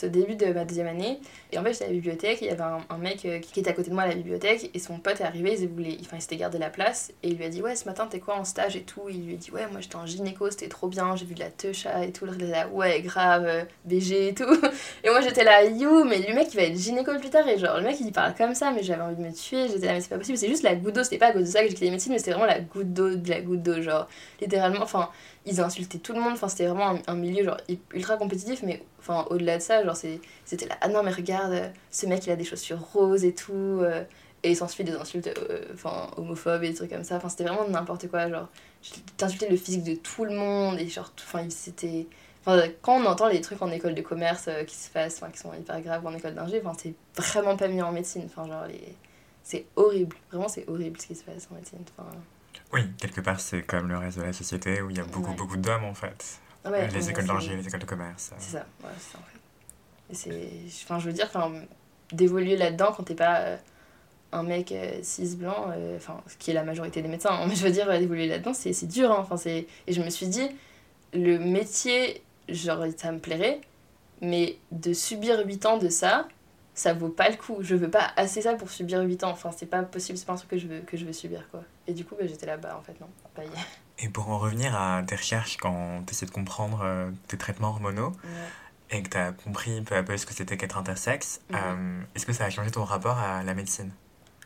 [0.03, 1.21] Au début de ma deuxième année.
[1.53, 3.71] Et en fait, j'étais à la bibliothèque, il y avait un, mec euh, qui, était
[3.71, 6.17] à côté de moi à la bibliothèque, et son pote est arrivé, il, voulait, enfin,
[6.17, 8.37] il s'était gardé la place, et il lui a dit Ouais, ce matin, t'es quoi
[8.37, 9.03] en stage et tout?
[9.09, 11.41] Il lui a dit Ouais, moi j'étais en gynéco, c'était trop bien, j'ai vu de
[11.41, 12.27] la techa et tout.
[12.27, 14.45] Le là, Ouais, grave, euh, BG et tout.
[15.05, 17.59] Et moi j'étais là, You, mais le mec il va être gynéco plus tard, et
[17.59, 19.95] genre, le mec il parle comme ça, mais j'avais envie de me tuer, j'étais là,
[19.95, 21.61] mais c'est pas possible, c'est juste la goutte d'eau, c'était pas à cause de ça
[21.63, 24.09] que j'ai quitté médecine, mais c'était vraiment la goutte d'eau de la goutte d'eau, genre,
[24.41, 25.11] littéralement, enfin
[25.45, 27.57] ils insultaient tout le monde, enfin c'était vraiment un, milieu genre
[27.93, 32.07] ultra compétitif, mais enfin au-delà de ça, genre c'était là, ah non mais regarde, ce
[32.07, 34.05] mec il a des chaussures roses et tout, euh,
[34.43, 37.45] et il s'ensuit des insultes euh, enfin homophobes et des trucs comme ça, enfin c'était
[37.45, 38.49] vraiment n'importe quoi, genre
[39.17, 42.07] t'insultais le physique de tout le monde, et genre, enfin c'était...
[42.45, 45.39] Enfin, quand on entend les trucs en école de commerce euh, qui se passent, qui
[45.39, 48.25] sont hyper graves en école d'ingé, enfin, c'est vraiment pas mieux en médecine.
[48.27, 48.97] Enfin, genre, les...
[49.45, 50.17] c'est horrible.
[50.33, 51.85] Vraiment, c'est horrible ce qui se passe en médecine.
[51.97, 52.11] Enfin,
[52.73, 55.35] oui, quelque part, c'est comme le reste de la société où il y a beaucoup,
[55.35, 56.41] beaucoup d'hommes, en fait.
[56.67, 58.33] Euh, les écoles d'ingé, les écoles de commerce.
[58.39, 59.39] C'est ça, ouais, c'est ça, en fait.
[60.11, 60.15] Et
[60.69, 60.85] c'est...
[60.85, 61.53] Enfin, je veux dire, enfin,
[62.13, 63.57] d'évoluer là-dedans quand t'es pas euh,
[64.33, 67.47] un mec euh, cis blanc, euh, enfin, ce qui est la majorité des médecins, hein,
[67.49, 69.11] mais je veux dire, euh, d'évoluer là-dedans, c'est c'est dur.
[69.11, 70.49] hein, Enfin, c'est et je me suis dit,
[71.15, 73.61] le métier, genre, ça me plairait,
[74.21, 76.29] mais de subir 8 ans de ça,
[76.75, 77.59] ça vaut pas le coup.
[77.61, 79.31] Je veux pas assez ça pour subir 8 ans.
[79.31, 81.49] Enfin, c'est pas possible, c'est pas un truc que je veux, que je veux subir,
[81.51, 81.63] quoi.
[81.87, 83.49] Et du coup, bah, j'étais là, bah, en fait, non, pas y
[84.03, 87.69] Et pour en revenir à tes recherches quand tu essaies de comprendre euh, tes traitements
[87.69, 88.99] hormonaux Ouais.
[88.99, 92.27] et que tu as compris peu à peu ce que c'était qu'être intersexe, euh, est-ce
[92.27, 93.91] que ça a changé ton rapport à la médecine?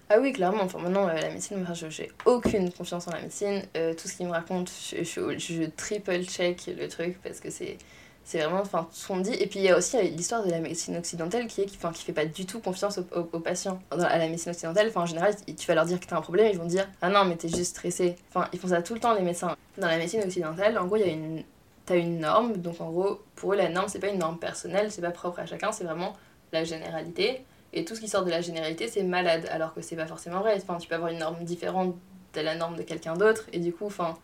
[0.09, 0.62] Ah oui, clairement.
[0.62, 3.62] Enfin, maintenant, euh, la médecine, enfin, je- j'ai aucune confiance en la médecine.
[3.73, 7.79] Tout ce qu'ils me racontent, je, je, je triple check le truc parce que c'est.
[8.28, 9.34] C'est vraiment enfin, tout ce qu'on dit.
[9.34, 11.78] Et puis il y a aussi euh, l'histoire de la médecine occidentale qui est qui,
[11.78, 13.78] qui fait pas du tout confiance aux, aux- aux patients.
[13.92, 16.50] Dans- à la médecine occidentale, en général, tu vas leur dire que t'as un problème,
[16.52, 18.16] ils vont dire Ah non, mais t'es juste stressé.
[18.30, 19.56] Enfin, ils font ça tout le temps, les médecins.
[19.78, 21.44] Dans la médecine occidentale, en gros, il y a une.
[21.84, 24.90] T'as une norme, donc en gros, pour eux, la norme, c'est pas une norme personnelle,
[24.90, 26.16] c'est pas propre à chacun, c'est vraiment
[26.52, 27.44] la généralité.
[27.72, 30.40] Et tout ce qui sort de la généralité, c'est malade, alors que c'est pas forcément
[30.40, 30.58] vrai.
[30.60, 31.94] Enfin, tu peux avoir une norme différente
[32.34, 34.18] de la norme de quelqu'un d'autre, et du coup, enfin,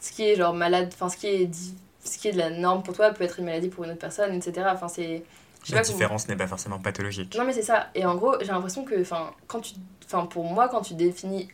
[0.00, 1.50] ce qui est genre malade, enfin, ce qui est,
[2.04, 4.00] ce qui est de la norme pour toi peut être une maladie pour une autre
[4.00, 4.66] personne, etc.
[4.72, 5.24] Enfin, c'est.
[5.70, 7.36] La pas différence n'est pas forcément pathologique.
[7.36, 7.88] non mais c'est ça.
[7.94, 11.48] Et en gros, j'ai l'impression que, enfin, quand tu, enfin, pour moi, quand tu définis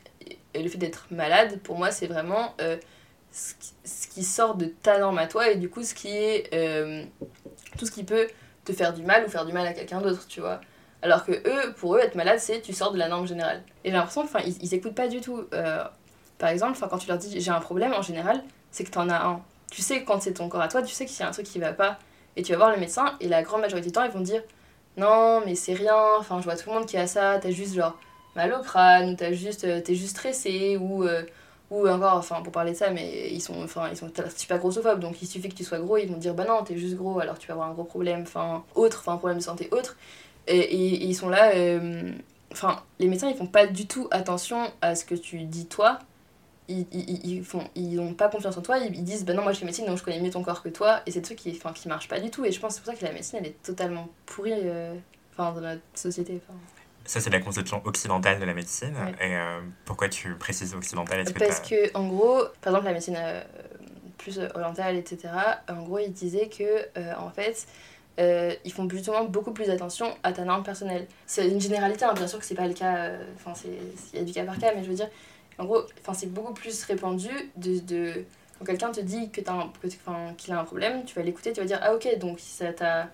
[0.55, 2.79] le fait d'être malade, pour moi, c'est vraiment euh,
[3.31, 6.09] ce, qui, ce qui sort de ta norme à toi et du coup, ce qui
[6.09, 7.05] est euh,
[7.77, 8.29] tout ce qui peut
[8.65, 10.61] te faire du mal ou faire du mal à quelqu'un d'autre, tu vois.
[11.03, 13.63] Alors que eux, pour eux, être malade, c'est tu sors de la norme générale.
[13.85, 15.45] Et j'ai l'impression que, enfin, ils, ils écoutent pas du tout.
[15.53, 15.85] Euh,
[16.39, 19.23] par exemple, quand tu leur dis j'ai un problème, en général, c'est que t'en as
[19.23, 19.43] un.
[19.71, 21.47] Tu sais quand c'est ton corps à toi, tu sais qu'il y a un truc
[21.47, 21.99] qui va pas.
[22.37, 24.43] Et tu vas voir le médecin et la grande majorité du temps, ils vont dire
[24.99, 27.75] non mais c'est rien enfin je vois tout le monde qui a ça t'as juste
[27.75, 27.97] genre
[28.35, 31.23] mal au crâne ou t'as juste euh, t'es juste stressé ou euh,
[31.71, 35.01] ou encore enfin pour parler de ça mais ils sont enfin ils sont super grossophobes
[35.01, 37.21] donc il suffit que tu sois gros ils vont dire bah non t'es juste gros
[37.21, 39.97] alors tu vas avoir un gros problème enfin autre enfin problème de santé autre
[40.47, 42.11] et ils sont là euh,
[42.53, 45.99] enfin les médecins ils font pas du tout attention à ce que tu dis toi
[46.69, 49.43] ils, ils, ils font ils ont pas confiance en toi ils, ils disent bah non
[49.43, 51.25] moi je fais médecine donc je connais mieux ton corps que toi et c'est des
[51.25, 52.99] trucs qui enfin qui marchent pas du tout et je pense que c'est pour ça
[52.99, 54.95] que la médecine elle est totalement pourrie euh,
[55.33, 56.59] enfin dans notre société enfin.
[57.05, 58.93] Ça, c'est la conception occidentale de la médecine.
[58.95, 59.29] Ouais.
[59.29, 61.25] Et euh, pourquoi tu précises occidentale?
[61.25, 63.43] Que Parce que, en gros, par exemple, la médecine euh,
[64.19, 65.33] plus orientale, etc.,
[65.71, 67.67] en gros, ils disaient que, euh, en fait,
[68.19, 71.07] euh, ils font justement beaucoup plus attention à ta norme personnelle.
[71.25, 73.69] C'est une généralité, hein, bien sûr que c'est pas le cas, euh, enfin, c'est
[74.13, 75.09] il y a du cas par cas, mais je veux dire,
[75.59, 75.83] en gros,
[76.15, 77.81] c'est beaucoup plus répandu de.
[77.81, 78.25] de
[78.59, 79.41] quand quelqu'un te dit que
[80.37, 83.09] qu'il a un problème, tu vas l'écouter, tu vas dire Ah, ok, donc ça t'a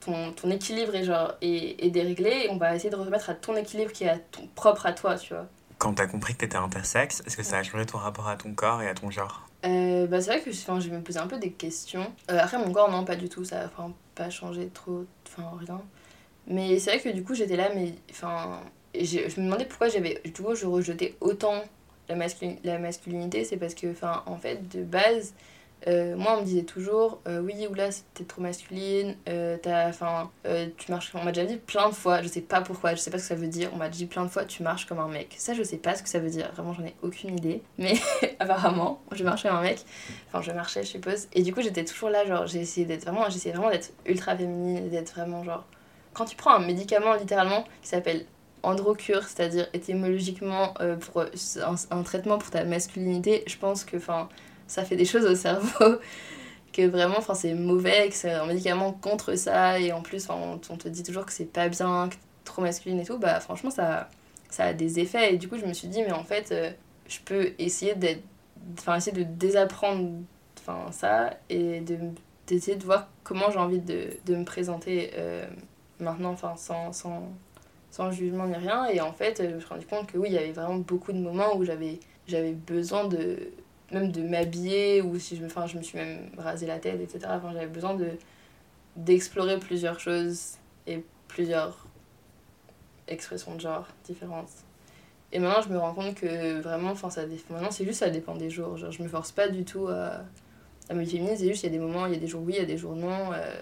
[0.00, 3.56] ton, ton équilibre est, genre, est, est déréglé on va essayer de remettre à ton
[3.56, 5.46] équilibre qui est à ton, propre à toi, tu vois.
[5.78, 8.52] Quand t'as compris que t'étais intersexe, est-ce que ça a changé ton rapport à ton
[8.52, 9.48] corps et à ton genre?
[9.64, 12.12] Euh, bah, c'est vrai que enfin, je me posais un peu des questions.
[12.30, 13.44] Euh, après, mon corps, non, pas du tout.
[13.44, 13.70] Ça a
[14.14, 15.04] pas changé trop.
[15.26, 15.80] Enfin, rien.
[16.48, 17.94] Mais c'est vrai que du coup, j'étais là, mais.
[18.10, 18.60] Enfin.
[19.04, 20.20] J'ai- Je me demandais pourquoi j'avais.
[20.24, 21.62] Du coup, je rejetais autant
[22.08, 23.44] la, masculi- la masculinité.
[23.44, 25.34] C'est parce que, enfin, en fait, de base.
[25.86, 30.90] euh, moi, on me disait toujours, euh, oui, oula, t'es trop masculine, euh, euh, tu
[30.90, 31.12] marches.
[31.14, 33.22] On m'a déjà dit plein de fois, je sais pas pourquoi, je sais pas ce
[33.22, 33.70] que ça veut dire.
[33.72, 35.34] On m'a dit plein de fois, tu marches comme un mec.
[35.38, 36.50] Ça, je sais pas ce que ça veut dire.
[36.52, 37.62] Vraiment, j'en ai aucune idée.
[37.78, 37.94] Mais
[38.40, 39.78] apparemment, je marche comme un mec.
[40.26, 41.28] Enfin, je marchais, je suppose.
[41.32, 44.36] Et du coup, j'étais toujours là, genre, j'ai essayé d'être vraiment, j'essayais vraiment d'être ultra
[44.36, 45.64] féminine, d'être vraiment genre.
[46.12, 48.24] Quand tu prends un médicament littéralement qui s'appelle
[48.62, 51.26] androcure, c'est-à-dire étymologiquement euh, pour euh,
[51.90, 53.96] un, traitement pour ta masculinité, je pense que,
[54.66, 55.96] ça fait des choses au cerveau
[56.72, 60.88] que vraiment, c'est mauvais, que c'est un médicament contre ça, et en plus, on, te
[60.88, 64.08] dit toujours que c'est pas bien, que trop masculine et tout, bah franchement, ça,
[64.50, 65.34] ça a des effets.
[65.34, 66.70] Et du coup, je me suis dit, mais en fait, euh,
[67.08, 68.22] je peux essayer d'être
[68.78, 70.10] enfin essayer de désapprendre
[70.60, 71.96] enfin ça et de
[72.46, 75.10] d'essayer de voir comment j'ai envie de, de me présenter
[76.00, 77.28] maintenant enfin sans, sans
[77.98, 80.34] sans jugement ni rien et en fait je me suis rendu compte que oui il
[80.34, 83.50] y avait vraiment beaucoup de moments où j'avais j'avais besoin de
[83.90, 87.00] même de m'habiller ou si je me enfin je me suis même rasé la tête
[87.00, 88.10] etc enfin j'avais besoin de
[88.94, 91.88] d'explorer plusieurs choses et plusieurs
[93.08, 94.52] expressions de genre différentes
[95.30, 98.34] et maintenant, je me rends compte que vraiment, enfin, ça maintenant, c'est juste, ça dépend
[98.34, 98.78] des jours.
[98.78, 100.22] Genre, je me force pas du tout à,
[100.88, 101.36] à me féminiser.
[101.36, 102.62] C'est juste, il y a des moments, il y a des jours oui, il y
[102.62, 103.32] a des jours non.
[103.34, 103.60] euh.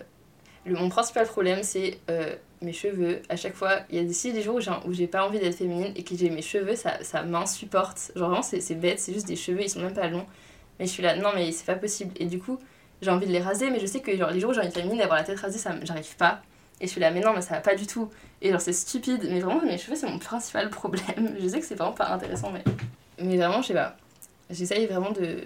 [0.67, 3.23] Le, mon principal problème, c'est euh, mes cheveux.
[3.29, 5.93] À chaque fois, il y a des, des jours où j'ai, pas envie d'être féminine
[5.95, 8.13] et que j'ai mes cheveux, ça, ça m'insupporte.
[8.17, 10.27] Genre, vraiment, c'est, bête, c'est juste des cheveux, ils sont même pas longs.
[10.79, 12.13] Mais je suis là, non, mais c'est pas possible.
[12.17, 12.59] Et du coup,
[13.01, 14.69] j'ai envie de les raser, mais je sais que genre, les jours où j'ai envie
[14.69, 16.43] de féminine, d'avoir la tête rasée, ça, j'arrive pas.
[16.81, 18.11] Et je suis là, mais non, mais ça va pas du tout.
[18.43, 21.37] Et genre, c'est stupide, mais vraiment, mes cheveux, c'est mon principal problème.
[21.41, 22.65] Je sais que c'est vraiment pas intéressant, mais.
[23.19, 23.97] Mais vraiment, je sais pas.
[24.51, 25.39] J'essaye vraiment de,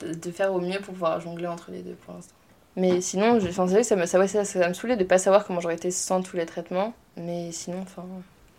[0.00, 2.34] de, de faire au mieux pour pouvoir jongler entre les deux pour l'instant.
[2.76, 4.96] Mais sinon, je- enfin, c'est vrai que ça me, ça, ouais, ça, ça me saoulait
[4.96, 6.94] de pas savoir comment j'aurais été sans tous les traitements.
[7.16, 8.04] Mais sinon, enfin,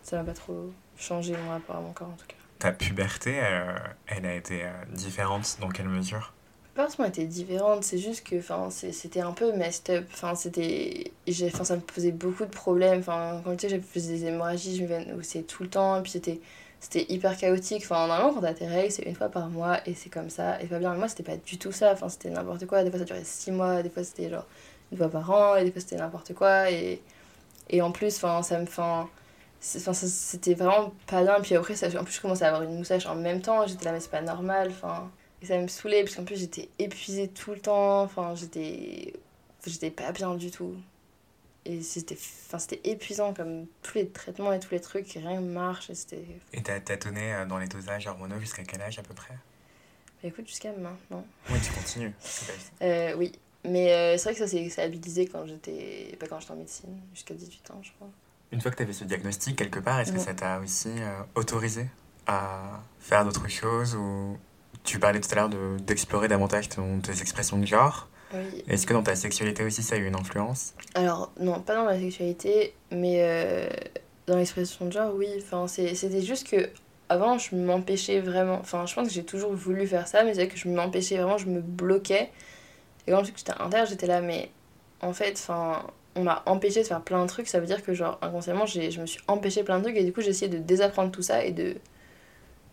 [0.02, 2.34] ça m'a pas trop changé mon rapport à mon corps en tout cas.
[2.58, 3.76] Ta puberté, euh,
[4.08, 6.34] elle a été euh, différente dans quelle mesure?
[6.74, 8.36] Pas forcément été différente, c'est juste que
[8.70, 10.06] c'était un peu messed up.
[10.12, 13.00] Enfin, c'était, j'ai- enfin, ça me posait beaucoup de problèmes.
[13.00, 15.98] Enfin, quand tu sais, j'avais des hémorragies, je me c'est tout le temps.
[15.98, 16.40] Et puis c'était,
[16.80, 17.82] c'était hyper chaotique.
[17.84, 20.60] Enfin, normalement, quand t'as tes règles, c'est une fois par mois et c'est comme ça.
[20.62, 20.92] Et pas bien.
[20.92, 21.92] Mais moi, c'était pas du tout ça.
[21.92, 22.84] Enfin, c'était n'importe quoi.
[22.84, 23.82] Des fois, ça durait 6 mois.
[23.82, 24.46] Des fois, c'était genre
[24.92, 25.56] une fois par an.
[25.56, 26.70] Et des fois, c'était n'importe quoi.
[26.70, 27.02] Et,
[27.70, 28.64] et en plus, enfin, ça me.
[28.64, 29.08] Enfin,
[29.60, 31.40] c'était vraiment pas bien.
[31.40, 33.66] Puis après, ça, en plus, je commençais à avoir une moustache en même temps.
[33.66, 34.68] J'étais là, mais c'est pas normal.
[34.70, 35.10] Enfin.
[35.42, 39.12] Et ça me saoulait, parce qu'en plus j'étais épuisée tout le temps, enfin j'étais
[39.66, 40.74] j'étais pas bien du tout.
[41.70, 45.52] Et c'était enfin, c'était épuisant, comme tous les traitements et tous les trucs, rien ne
[45.52, 45.90] marche.
[45.90, 46.24] Et c'était.
[46.54, 49.34] Et t'as tâtonné euh, dans les dosages hormonaux jusqu'à quel âge à peu près?
[49.34, 51.24] Bah, écoute, jusqu'à maintenant.
[51.50, 52.12] Oui, tu continues.
[52.80, 53.32] Euh, oui,
[53.64, 56.16] mais euh, c'est vrai que ça s'est stabilisé quand j'étais.
[56.18, 58.08] Pas quand j'étais en médecine, jusqu'à 18 ans, je crois.
[58.50, 61.20] Une fois que tu avais ce diagnostic quelque part, est-ce que ça t'a aussi euh,
[61.34, 61.84] autorisé
[62.26, 64.38] à faire d'autres choses ou
[64.84, 68.08] tu parlais tout à l'heure de- d'explorer davantage ton- tes expressions de genre?
[68.34, 68.62] Oui.
[68.68, 70.74] Est-ce que dans ta sexualité aussi ça a eu une influence?
[70.94, 73.68] Alors, non, pas dans la sexualité, mais euh,
[74.26, 75.28] dans l'expression de genre, oui.
[75.38, 76.68] Enfin, c'était juste que
[77.08, 78.58] avant, je m'empêchais vraiment.
[78.60, 81.16] Enfin, je pense que j'ai toujours voulu faire ça, mais c'est vrai que je m'empêchais
[81.16, 82.30] vraiment, je me bloquais.
[83.06, 84.50] Et quand j'étais inter, j'étais là, mais
[85.00, 87.48] en fait, enfin, on m'a empêché de faire plein de trucs.
[87.48, 90.04] Ça veut dire que, genre, inconsciemment, j'ai- je me suis empêché plein de trucs, et
[90.04, 91.76] du coup, j'ai essayé de désapprendre tout ça et de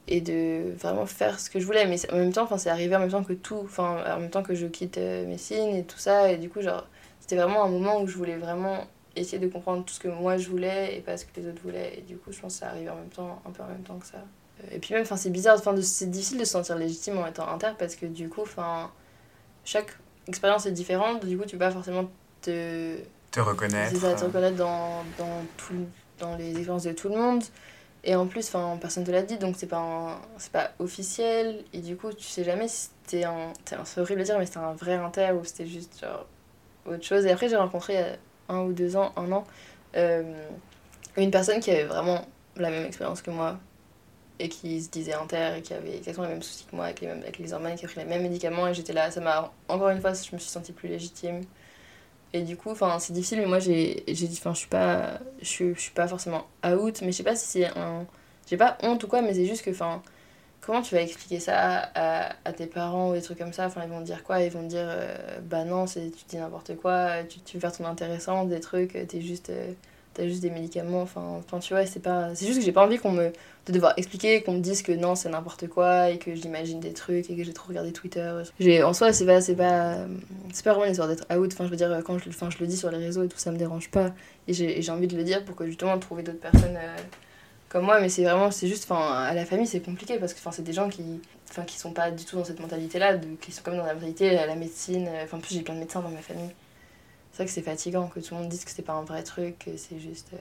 [0.07, 1.85] et de vraiment faire ce que je voulais.
[1.87, 4.29] Mais en même temps enfin c'est arrivé en même temps que tout enfin en même
[4.29, 6.31] temps que je quitte euh, Messine et tout ça.
[6.31, 6.87] Et du coup genre
[7.19, 10.37] c'était vraiment un moment où je voulais vraiment essayer de comprendre tout ce que moi
[10.37, 11.97] je voulais et pas ce que les autres voulaient.
[11.97, 13.83] Et du coup je pense que ça arrivait en même temps un peu en même
[13.83, 14.17] temps que ça.
[14.63, 17.25] Euh, et puis même enfin c'est bizarre enfin c'est difficile de se sentir légitime en
[17.27, 18.91] étant inter parce que du coup enfin
[19.63, 21.25] chaque expérience est différente.
[21.25, 22.09] Du coup tu peux pas forcément
[22.41, 22.97] te
[23.31, 25.87] Te reconnaître ça, te euh, reconnaître dans, dans, tout,
[26.19, 27.43] dans les expériences de tout le monde.
[28.05, 30.21] Et en plus, personne te l'a dit, donc c'est pas,
[30.53, 31.63] pas officiel.
[31.73, 33.51] Et du coup, tu sais jamais si c'était un.
[33.83, 36.05] C'est horrible de dire, mais c'était un vrai inter ou c'était juste
[36.85, 37.25] autre chose.
[37.25, 38.15] Et après, j'ai rencontré il y a
[38.49, 39.43] un ou deux ans, un an,
[39.95, 40.23] euh,
[41.17, 42.21] une personne qui avait vraiment
[42.57, 43.57] la même expérience que moi
[44.37, 46.99] et qui se disait inter et qui avait exactement les mêmes soucis que moi avec
[47.01, 48.67] les, mêmes, avec les hormones, qui a pris les mêmes médicaments.
[48.67, 49.51] Et j'étais là, ça m'a.
[49.67, 51.41] Encore une fois, je me suis sentie plus légitime.
[52.35, 55.73] Et du coup, c'est difficile, mais moi, j'ai dit, enfin, je suis pas, je suis,
[55.77, 58.05] suis pas forcément out, mais je sais pas si c'est un,
[58.45, 60.01] j'ai pas honte ou quoi, mais c'est juste que, enfin,
[60.59, 63.83] comment tu vas expliquer ça à, à tes parents ou des trucs comme ça, enfin,
[63.85, 64.41] ils vont dire quoi?
[64.41, 67.85] Ils vont dire, euh, bah non, tu dis n'importe quoi, tu, tu veux faire ton
[67.85, 69.71] intéressant, des trucs, t'es juste, euh,
[70.15, 72.97] t'as juste des médicaments, enfin, tu vois, c'est pas, c'est juste que j'ai pas envie
[72.97, 73.31] qu'on me,
[73.67, 76.93] de devoir expliquer, qu'on me dise que non, c'est n'importe quoi et que j'imagine des
[76.93, 78.33] trucs et que j'ai trop regardé Twitter.
[78.59, 79.97] J'ai, en soi, c'est pas, c'est pas,
[80.53, 81.51] c'est pas vraiment une histoire d'être out.
[81.53, 83.37] Enfin, je veux dire, quand je, enfin, je le dis sur les réseaux et tout,
[83.37, 84.13] ça me dérange pas.
[84.47, 86.97] Et j'ai, envie de le dire pour que justement trouver d'autres personnes euh,
[87.69, 87.99] comme moi.
[87.99, 90.63] Mais c'est vraiment, c'est juste, enfin, à la famille, c'est compliqué parce que, enfin, c'est
[90.63, 91.03] des gens qui,
[91.49, 94.31] enfin, qui sont pas du tout dans cette mentalité-là, qui sont comme dans la mentalité,
[94.33, 95.07] la médecine.
[95.07, 96.51] euh, Enfin, en plus, j'ai plein de médecins dans ma famille.
[97.35, 99.21] C'est vrai que c'est fatigant que tout le monde dise que c'est pas un vrai
[99.21, 100.29] truc, que c'est juste.
[100.33, 100.37] euh,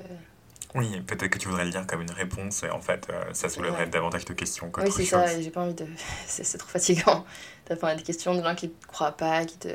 [0.76, 3.48] Oui, peut-être que tu voudrais le dire comme une réponse et en fait euh, ça
[3.48, 3.88] soulèverait Ouais.
[3.90, 5.88] davantage de questions Oui, c'est ça, j'ai pas envie de.
[6.28, 7.24] c'est, c'est trop fatigant.
[7.64, 9.68] T'as pas des questions de gens qui te croient pas, qui te.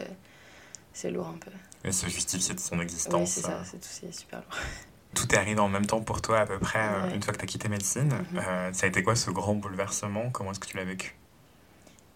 [0.94, 1.52] C'est lourd un peu.
[1.84, 3.32] Et se justifier de son Oui, existence.
[3.32, 4.58] c'est euh, ça, c'est tout, c'est super lourd.
[5.16, 7.40] Tout est arrivé en même temps pour toi à peu près euh, une fois que
[7.40, 8.14] tu as quitté médecine.
[8.32, 8.40] Mhm.
[8.40, 10.30] Euh, ça a été quoi ce grand bouleversement?
[10.30, 11.16] Comment est-ce que tu l'as vécu?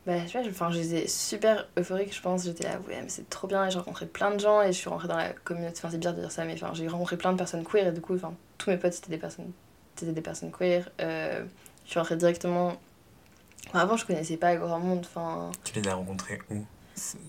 [0.05, 2.43] Bah, je sais pas, je- enfin, j'étais super euphorique, je pense.
[2.43, 3.65] J'étais là, ouais, mais c'est trop bien.
[3.65, 5.75] Et j'ai rencontré plein de gens et je suis rentrée dans la communauté.
[5.77, 7.91] Enfin, c'est bizarre de dire ça, mais enfin, j'ai rencontré plein de personnes queer et
[7.91, 9.51] du coup, enfin, tous mes potes, c'était des personnes,
[9.95, 10.89] c'était des personnes queer.
[10.99, 11.45] Euh,
[11.85, 12.73] je suis rentrée directement.
[13.69, 15.05] Enfin, avant, je connaissais pas grand monde.
[15.05, 16.65] Enfin, Tu les as rencontrés où?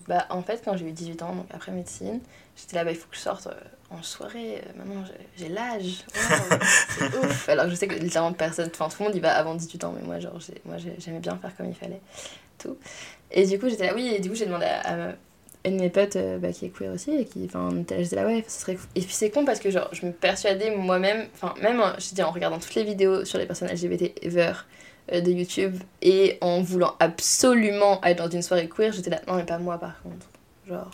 [0.07, 2.19] Bah, en fait, quand j'ai eu 18 ans, donc après médecine,
[2.57, 3.53] j'étais là, bah, il faut que je sorte euh,
[3.89, 4.61] en soirée.
[4.63, 5.03] Euh, maintenant,
[5.37, 6.03] j'ai- l'âge.
[6.13, 6.59] Wow,
[6.89, 7.49] c'est ouf.
[7.49, 9.93] Alors, je sais que littéralement personne, enfin, tout le monde y va avant 18 ans,
[9.97, 12.01] mais moi, genre, j'ai- moi, j'ai- j'aimais bien faire comme il fallait.
[13.31, 15.15] Et du coup, j'étais là, oui, et du coup, j'ai demandé à,
[15.65, 18.25] une de mes potes euh, bah, qui est queer aussi, et qui, enfin, j'étais là,
[18.25, 18.77] ouais, ce serait.
[18.95, 22.59] Et puis, c'est con parce que, genre, je me persuadais moi-même, enfin, même, en regardant
[22.59, 24.53] toutes les vidéos sur les personnes LGBT ever
[25.11, 29.35] euh, de YouTube et en voulant absolument être dans une soirée queer, j'étais là, non,
[29.35, 30.27] mais pas moi par contre.
[30.67, 30.91] Genre,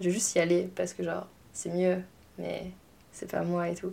[0.00, 1.98] je vais juste y aller parce que, genre, c'est mieux,
[2.38, 2.70] mais
[3.18, 3.92] c'est pas moi et tout.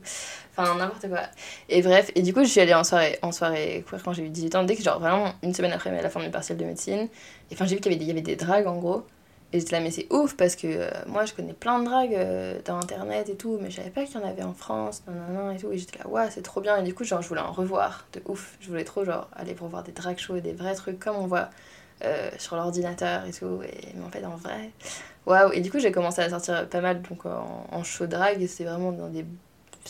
[0.56, 1.22] Enfin, n'importe quoi.
[1.70, 4.30] Et bref, et du coup, je suis allée en soirée, en soirée quand j'ai eu
[4.30, 6.66] 18 ans, dès que, genre, vraiment une semaine après la fin de mes partiels de
[6.66, 7.10] médecine.
[7.52, 9.04] Et enfin, j'ai vu qu'il y avait des, il y avait des dragues en gros.
[9.54, 12.16] Et j'étais là, mais c'est ouf parce que euh, moi je connais plein de dragues
[12.16, 15.04] euh, dans internet et tout, mais je savais pas qu'il y en avait en France,
[15.08, 15.72] nanana et tout.
[15.72, 16.78] Et j'étais là, ouais, c'est trop bien.
[16.78, 18.58] Et du coup, genre, je voulais en revoir de ouf.
[18.60, 21.16] Je voulais trop, genre, aller pour voir des drag shows et des vrais trucs comme
[21.16, 21.50] on voit
[22.04, 23.62] euh, sur l'ordinateur et tout.
[23.64, 24.72] Et, mais en fait, en vrai,
[25.26, 25.52] waouh.
[25.54, 28.46] Et du coup, j'ai commencé à sortir pas mal donc, en, show drag.
[28.48, 29.26] C'était vraiment dans des.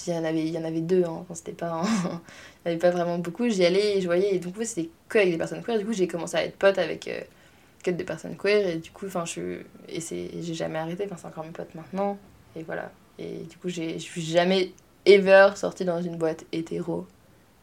[0.08, 1.26] Il y en avait, il y en avait deux, hein.
[1.34, 1.82] c'était pas.
[2.04, 3.48] il n'y avait pas vraiment beaucoup.
[3.50, 4.36] J'y allais et je voyais.
[4.36, 5.80] Et donc, c'était que avec des personnes queer.
[5.80, 7.08] Du coup, j'ai commencé à être pote avec.
[7.08, 7.22] Euh,
[7.84, 8.68] que des personnes queer.
[8.68, 9.62] Et du coup, enfin, je.
[9.88, 11.06] Et j'ai jamais arrêté.
[11.06, 12.18] Enfin, c'est encore mes potes maintenant.
[12.56, 12.92] Et voilà.
[13.18, 14.74] Et du coup, je suis jamais
[15.06, 17.08] ever sortie dans une boîte hétéro.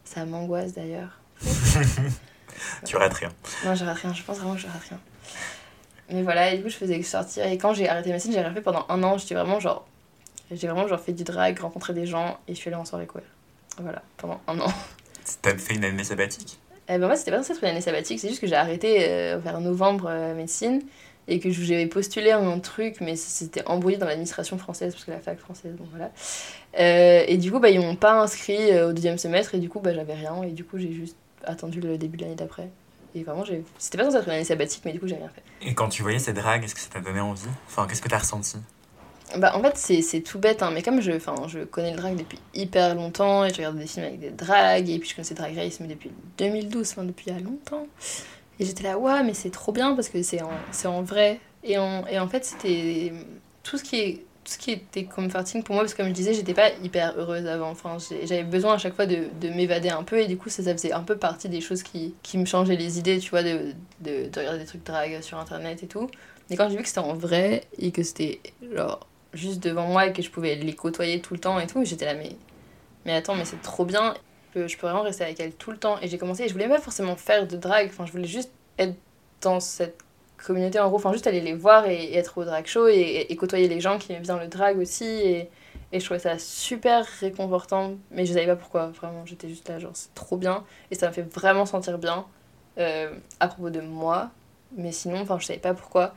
[0.03, 1.19] Ça m'angoisse d'ailleurs.
[2.85, 3.29] tu rates rien.
[3.65, 4.13] Non, je rate rien.
[4.13, 4.99] Je pense vraiment que je rate rien.
[6.09, 7.45] Mais voilà, et du coup, je faisais sortir.
[7.45, 9.17] Et quand j'ai arrêté médecine, j'ai rien fait pendant un an.
[9.17, 9.85] J'étais vraiment genre.
[10.51, 13.07] J'ai vraiment genre fait du drag, rencontré des gens et je suis allée en soirée
[13.07, 13.23] queer.
[13.79, 14.71] Voilà, pendant un an.
[15.41, 16.59] T'as fait une année sabbatique?
[16.89, 18.97] Eh ben moi, c'était pas censé être une année sabbatique, c'est juste que j'ai arrêté
[19.09, 20.81] euh, vers novembre euh, médecine
[21.27, 25.19] et que j'avais postulé un truc, mais c'était embrouillé dans l'administration française, parce que la
[25.19, 26.11] fac française, bon voilà.
[26.79, 29.69] Euh, et du coup, bah, ils m'ont pas inscrit euh, au deuxième semestre, et du
[29.69, 32.69] coup, bah, j'avais rien, et du coup, j'ai juste attendu le début de l'année d'après.
[33.15, 33.43] Et vraiment,
[33.77, 35.43] c'était pas censé être une année sabbatique, mais du coup, j'ai rien fait.
[35.67, 37.47] Et quand tu voyais ces dragues, est-ce que ça t'a donné envie?
[37.67, 38.57] Enfin, qu'est-ce que t'as ressenti?
[39.37, 42.39] Bah, en fait, c'est tout bête, hein, mais comme je, je connais le drag depuis
[42.53, 45.55] hyper longtemps, et je regarde des films avec des dragues, et puis je connaissais Drag
[45.55, 47.87] Race mais depuis 2012, enfin depuis il y a longtemps.
[48.59, 50.51] Et j'étais là, ouais, mais c'est trop bien parce que c'est en,
[50.85, 51.39] en vrai.
[51.63, 53.11] Et en, et en fait, c'était
[53.63, 56.13] tout ce qui est tout ce qui était comforting pour moi parce que comme je
[56.13, 57.69] disais j'étais pas hyper heureuse avant.
[57.69, 60.63] Enfin j'avais besoin à chaque fois de, de m'évader un peu et du coup ça,
[60.63, 64.27] faisait un peu partie des choses qui, me changeaient les idées tu vois de, de,
[64.29, 66.09] de regarder des trucs drag sur internet et tout.
[66.49, 68.41] Et quand j'ai vu que c'était en vrai et que c'était
[69.33, 72.05] juste devant moi et que je pouvais les côtoyer tout le temps et tout j'étais
[72.05, 72.35] là mais
[73.05, 74.13] mais attends mais c'est trop bien.
[74.55, 75.99] Je peux vraiment rester avec elle tout le temps.
[76.01, 78.51] Et j'ai commencé, et je voulais pas forcément faire de drag, enfin, je voulais juste
[78.77, 78.95] être
[79.41, 79.97] dans cette
[80.45, 83.67] communauté en gros, enfin, juste aller les voir et, être au drag show et, côtoyer
[83.67, 85.05] les gens qui aiment bien le drag aussi.
[85.05, 85.49] Et,
[85.91, 89.79] et je trouvais ça super réconfortant, mais je savais pas pourquoi, vraiment, j'étais juste là,
[89.79, 90.63] genre, c'est trop bien.
[90.91, 92.25] Et ça m'a fait vraiment sentir bien
[92.79, 94.31] euh, à propos de moi,
[94.75, 96.15] mais sinon, enfin, je savais pas pourquoi.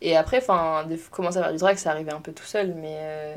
[0.00, 2.96] Et après, enfin, commencer à faire du drag, ça arrivait un peu tout seul, mais.
[3.00, 3.34] Euh,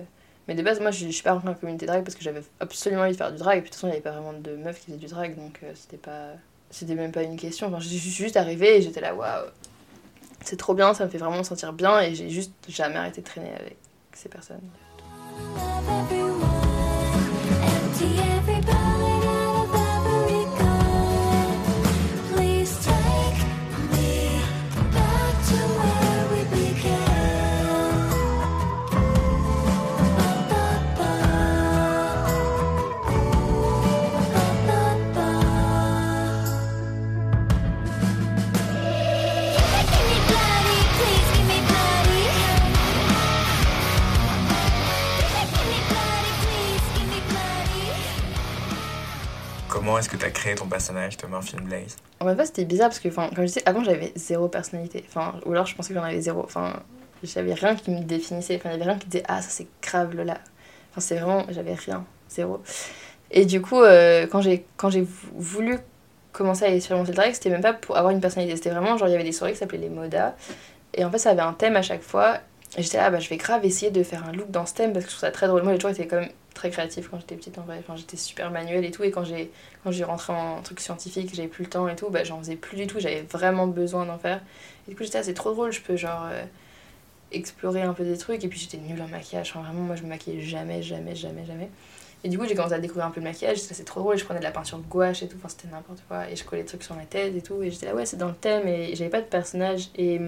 [0.47, 3.04] mais de base, moi, je, suis pas rentrée en communauté drag parce que j'avais absolument
[3.04, 3.60] envie de faire du drag.
[3.60, 5.08] Et puis de toute façon, il n'y avait pas vraiment de meufs qui faisaient du
[5.08, 6.30] drag, donc euh, c'était pas.
[6.69, 7.67] C'était même pas une question.
[7.67, 9.47] Enfin, suis juste arrivée et j'étais là, waouh,
[10.43, 11.99] c'est trop bien, ça me fait vraiment me sentir bien.
[12.01, 13.77] Et j'ai juste jamais arrêté de traîner avec
[14.13, 14.62] ces personnes.
[49.97, 51.95] Est-ce que tu as créé ton personnage, Thomas Film Blaze?
[52.19, 55.04] En fait, c'était bizarre parce que, comme je disais, avant j'avais zéro personnalité.
[55.08, 56.41] Enfin, ou alors je pensais que j'en avais zéro.
[56.43, 56.82] Enfin,
[57.23, 58.56] j'avais rien qui me définissait.
[58.58, 60.38] Enfin, il y avait rien qui disait Ah, ça c'est grave là.
[60.91, 61.45] Enfin, c'est vraiment.
[61.49, 62.06] J'avais rien.
[62.30, 62.62] Zéro.
[63.32, 65.80] Et du coup, euh, quand j'ai voulu
[66.32, 68.56] commencer à expérimenter le drag, c'était même pas pour avoir une personnalité.
[68.56, 70.34] C'était vraiment genre, il y avait des soirées qui s'appelaient les Modas.
[70.93, 72.38] Et en fait, ça avait un thème à chaque fois.
[72.77, 74.73] Et j'étais là, ah, bah, je vais grave essayer de faire un look dans ce
[74.73, 75.63] thème parce que je trouve ça très drôle.
[75.63, 77.78] Moi, j'ai toujours été quand même très créatif quand j'étais petite en vrai.
[77.80, 79.04] Enfin, j'étais super manuelle et tout.
[79.04, 79.52] Et quand j'ai,
[79.84, 82.56] quand j'ai rentré en truc scientifique, j'avais plus le temps et tout, bah, j'en faisais
[82.56, 83.00] plus du tout.
[83.00, 84.42] J'avais vraiment besoin d'en faire.
[84.88, 86.44] Et du coup, j'étais c'est trop drôle, je peux genre euh,
[87.32, 88.44] explorer un peu des trucs.
[88.44, 89.52] Et puis, j'étais nulle en maquillage.
[89.52, 91.70] Enfin, vraiment, moi, je me maquillais jamais, jamais, jamais, jamais.
[92.24, 93.58] Et du coup, j'ai commencé à découvrir un peu le maquillage.
[93.58, 94.18] C'est trop drôle.
[94.18, 95.38] Je prenais de la peinture de gouache et tout.
[95.38, 96.30] Enfin, c'était n'importe quoi.
[96.30, 97.64] Et je collais des trucs sur ma tête et tout.
[97.64, 98.68] Et j'étais là, ouais, c'est dans le thème.
[98.68, 99.90] Et j'avais pas de personnage.
[99.96, 100.20] Et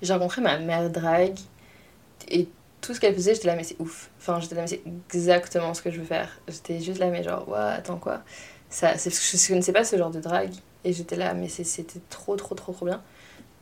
[0.00, 1.34] j'ai rencontré ma mère drag.
[2.28, 2.48] Et
[2.82, 4.10] tout ce qu'elle faisait, j'étais là, mais c'est ouf.
[4.18, 6.28] Enfin, j'étais là, mais c'est exactement ce que je veux faire.
[6.48, 8.22] J'étais juste là, mais genre, ouais, attends quoi.
[8.68, 10.52] Ça, c'est parce que je connaissais pas ce genre de drague.
[10.84, 13.00] Et j'étais là, mais c'était trop, trop, trop, trop bien.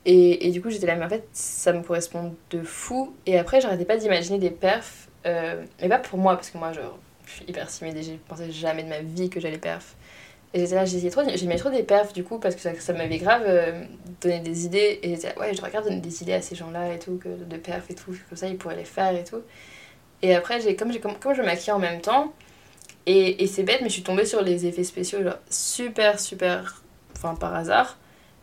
[0.07, 3.15] Et, et du coup, j'étais là, mais en fait, ça me correspond de fou.
[3.27, 5.09] Et après, j'arrêtais pas d'imaginer des perfs.
[5.27, 8.21] Euh, mais pas pour moi, parce que moi, genre, je suis hyper timide et j'ai
[8.27, 9.97] pensé jamais de ma vie que j'allais perf.
[10.53, 12.75] Et j'étais là, j'ai trop, j'ai mis trop des perfs du coup parce que ça,
[12.75, 13.85] ça m'avait grave euh,
[14.21, 14.99] donné des idées.
[15.03, 17.29] Et j'étais là, ouais, je regarde donner des idées à ces gens-là et tout, que,
[17.29, 19.43] de perfs et tout, comme ça ils pourraient les faire et tout.
[20.23, 22.33] Et après, j'ai, comme, comme, comme je maquille en même temps,
[23.07, 26.83] et, et c'est bête, mais je suis tombée sur les effets spéciaux, genre super, super,
[27.17, 27.97] enfin par hasard.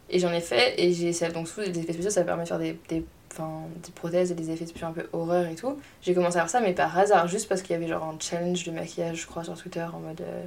[0.09, 2.59] Et j'en ai fait, et j'ai donc sous les effets spéciaux, ça permet de faire
[2.59, 5.77] des, des, des prothèses et des effets spéciaux un peu horreur et tout.
[6.01, 8.17] J'ai commencé à faire ça, mais par hasard, juste parce qu'il y avait genre un
[8.17, 10.21] challenge de maquillage, je crois, sur Twitter en mode.
[10.21, 10.45] Euh,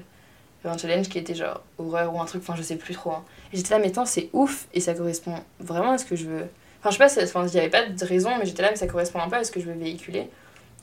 [0.69, 3.13] un challenge qui était genre horreur ou un truc, enfin je sais plus trop.
[3.13, 3.25] Hein.
[3.53, 6.27] Et j'étais là, mais attends, c'est ouf et ça correspond vraiment à ce que je
[6.27, 6.49] veux.
[6.81, 8.87] Enfin, je sais pas, il n'y avait pas de raison, mais j'étais là, mais ça
[8.87, 10.31] correspond un peu à ce que je veux véhiculer.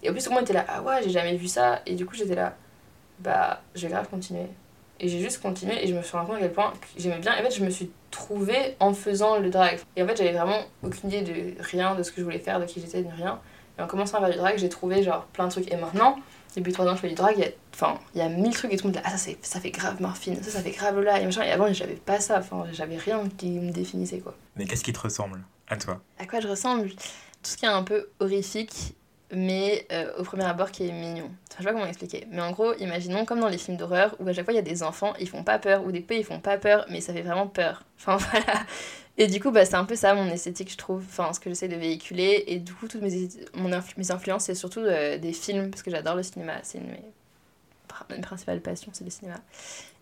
[0.03, 1.82] Et en plus, tout le monde était là, ah ouais, j'ai jamais vu ça.
[1.88, 2.55] Et du coup, j'étais là,
[3.19, 4.45] bah, je vais grave continuer.
[4.99, 7.36] Et j'ai juste continué et je me suis rendu compte à quel point j'aimais bien.
[7.36, 9.80] Et en fait, je me suis trouvée en faisant le drag.
[9.95, 12.59] Et en fait, j'avais vraiment aucune idée de rien, de ce que je voulais faire,
[12.59, 13.39] de qui j'étais, de rien.
[13.78, 15.71] Et en commençant à faire du drag, j'ai trouvé genre plein de trucs.
[15.71, 16.17] Et maintenant,
[16.58, 18.53] depuis 3 ans je fais du drag, il y a, enfin, il y a mille
[18.53, 20.72] trucs et tout le monde dit ah ça, ça fait grave morphine, ça ça fait
[20.72, 21.43] grave là et machin.
[21.43, 24.36] Et avant j'avais pas ça, enfin j'avais rien qui me définissait quoi.
[24.55, 26.01] Mais qu'est-ce qui te ressemble à toi?
[26.20, 26.89] À quoi je ressemble?
[26.89, 28.95] Tout ce qui est un peu horrifique,
[29.32, 31.26] mais euh, au premier abord qui est mignon.
[31.26, 32.28] Enfin, je sais pas comment expliquer.
[32.32, 34.60] Mais en gros, imaginons comme dans les films d'horreur où à chaque fois il y
[34.60, 37.01] a des enfants, ils font pas peur, ou des pets ils font pas peur, mais
[37.01, 37.84] ça fait vraiment peur.
[37.99, 38.66] Enfin voilà.
[39.18, 41.49] Et du coup, bah, c'est un peu ça mon esthétique, je trouve, enfin ce que
[41.49, 42.43] j'essaie de véhiculer.
[42.47, 45.89] Et du coup, toutes mes, mon mes influences, c'est surtout euh, des films, parce que
[45.89, 46.53] j'adore le cinéma.
[46.61, 49.38] C'est une de mes principales passions, c'est le cinéma.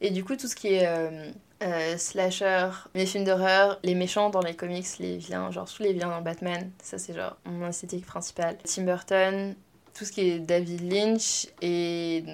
[0.01, 1.31] Et du coup, tout ce qui est euh,
[1.63, 5.93] euh, slasher, les films d'horreur, les méchants dans les comics, les vilains, genre tous les
[5.93, 8.57] vilains dans Batman, ça c'est genre mon esthétique principale.
[8.65, 9.55] Tim Burton,
[9.93, 12.25] tout ce qui est David Lynch et,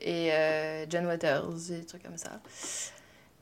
[0.00, 0.30] et
[0.88, 2.40] John Waters, des trucs comme ça.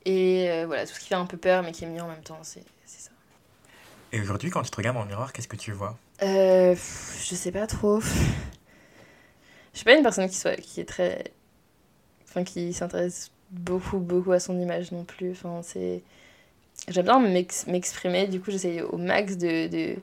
[0.05, 2.09] Et euh, voilà, tout ce qui fait un peu peur mais qui est mieux en
[2.09, 3.11] même temps, c'est ça.
[4.13, 5.99] Et aujourd'hui, quand tu te regardes dans le miroir, qu'est-ce que tu vois?
[6.23, 8.01] Euh, Je sais pas trop.
[8.01, 11.33] Je suis pas une personne qui, soit, qui est très.
[12.29, 15.33] Enfin, qui s'intéresse beaucoup, beaucoup à son image non plus.
[15.33, 16.03] Enfin, c'est.
[16.89, 19.97] J'aime bien m'exprimer, du coup, j'essaye au max de, de,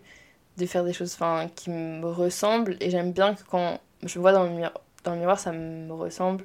[0.57, 2.75] de, faire des choses enfin, qui me ressemblent.
[2.81, 4.73] Et j'aime bien que quand je me vois dans le, miroir,
[5.03, 6.43] dans le miroir, ça me ressemble.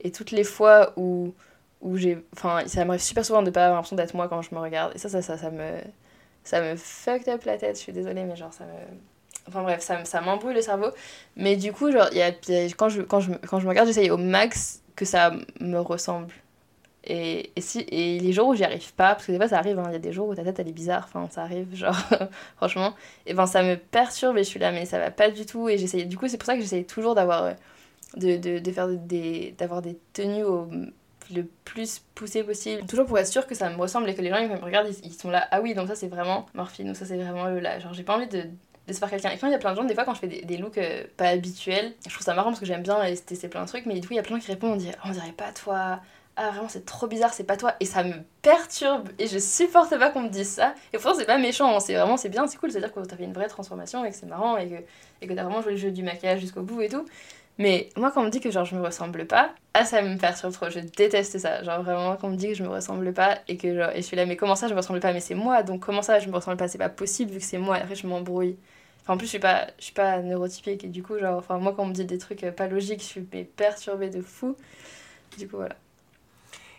[0.00, 1.34] Et toutes les fois où
[1.80, 4.54] où j'ai enfin ça m'arrive super souvent de pas avoir l'impression d'être moi quand je
[4.54, 4.92] me regarde.
[4.94, 5.78] Et ça ça ça, me
[6.44, 8.72] ça me fucked up la tête je suis désolée mais genre ça me
[9.48, 10.88] enfin bref ça, ça m'embrouille le cerveau.
[11.36, 12.32] Mais du coup genre y a,
[12.76, 16.32] quand je quand je quand je me regarde j'essaye au max que ça me ressemble.
[17.04, 19.58] Et, et, si, et les jours où j'y arrive pas, parce que des fois ça
[19.58, 21.42] arrive, hein, il y a des jours où ta tête elle est bizarre, enfin ça
[21.42, 21.96] arrive, genre
[22.56, 25.46] franchement, et ben ça me perturbe et je suis là, mais ça va pas du
[25.46, 25.68] tout.
[25.70, 27.54] Et j'essaye, du coup, c'est pour ça que j'essaye toujours d'avoir
[28.16, 30.68] de, de, de, faire des, d'avoir des tenues au
[31.34, 32.86] le plus poussé possible.
[32.86, 34.88] Toujours pour être sûr que ça me ressemble et que les gens ils me regardent,
[35.02, 37.60] ils, sont là, ah oui, donc ça c'est vraiment Morphine ou ça c'est vraiment le
[37.60, 37.78] là.
[37.78, 38.44] Genre j'ai pas envie de
[38.88, 39.30] de se faire quelqu'un.
[39.30, 40.56] Et quand il y a plein de gens, des fois quand je fais des, des
[40.56, 43.68] looks euh, pas habituels, je trouve ça marrant parce que j'aime bien tester plein de
[43.68, 45.10] trucs, mais du coup il y a plein de gens qui répondent, on dirait, on
[45.10, 46.00] dirait pas toi,
[46.36, 49.98] ah vraiment c'est trop bizarre, c'est pas toi, et ça me perturbe, et je supporte
[49.98, 50.74] pas qu'on me dise ça.
[50.92, 51.80] Et pourtant c'est pas méchant, hein.
[51.80, 54.16] c'est vraiment, c'est bien, c'est cool, c'est-à-dire que t'as fait une vraie transformation et que
[54.16, 54.76] c'est marrant et que,
[55.20, 57.04] et que t'as vraiment joué le jeu du maquillage jusqu'au bout et tout.
[57.58, 60.16] Mais moi, quand on me dit que genre je me ressemble pas, ah ça me
[60.16, 61.62] perturbe trop, je déteste ça.
[61.64, 63.96] Genre vraiment, quand on me dit que je me ressemble pas et que genre, et
[63.96, 65.12] je suis là, mais comment ça je me ressemble pas?
[65.12, 66.68] Mais c'est moi, donc comment ça je me ressemble pas?
[66.68, 68.56] C'est pas possible vu que c'est moi, et après je m'embrouille.
[69.02, 71.58] Enfin, en plus, je suis pas, je suis pas neurotypique et du coup, genre, enfin,
[71.58, 74.56] moi quand on me dit des trucs euh, pas logiques, je suis perturbée de fou.
[75.36, 75.76] Du coup, voilà.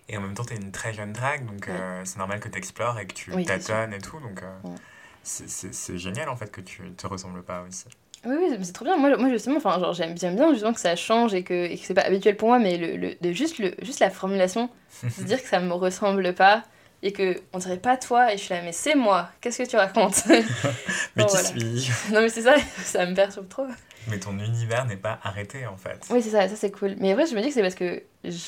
[0.08, 2.50] Et en même temps, tu es une très jeune drague, donc euh, c'est normal que
[2.50, 4.20] tu explores et que tu tâtonnes et tout.
[4.20, 4.76] Donc euh,
[5.24, 7.86] c'est génial en fait que tu te ressembles pas aussi.
[8.26, 8.98] Oui, oui, c'est trop bien.
[8.98, 11.78] Moi, moi justement, enfin, genre, j'aime bien, bien justement que ça change et que, et
[11.78, 14.70] que c'est pas habituel pour moi, mais le, le, de juste, le, juste la formulation,
[15.04, 16.64] de dire que ça me ressemble pas
[17.02, 19.70] et que on dirait pas toi et je suis là, mais c'est moi, qu'est-ce que
[19.70, 20.24] tu racontes?
[21.16, 23.66] Mais qui suis Non, mais c'est ça, ça me perturbe trop.
[24.08, 26.08] Mais ton univers n'est pas arrêté en fait.
[26.10, 26.96] Oui, c'est ça, ça c'est cool.
[27.00, 28.04] Mais vrai, je me dis que c'est parce que,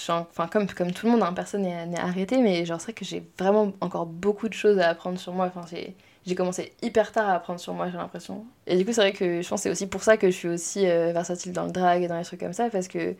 [0.09, 3.05] enfin, comme, comme tout le monde, hein, personne n'est arrêté, mais genre, c'est vrai que
[3.05, 5.45] j'ai vraiment encore beaucoup de choses à apprendre sur moi.
[5.45, 5.95] Enfin, j'ai
[6.25, 8.45] j'ai commencé hyper tard à apprendre sur moi, j'ai l'impression.
[8.67, 10.35] Et du coup, c'est vrai que je pense que c'est aussi pour ça que je
[10.35, 13.15] suis aussi euh, versatile dans le drag et dans les trucs comme ça, parce que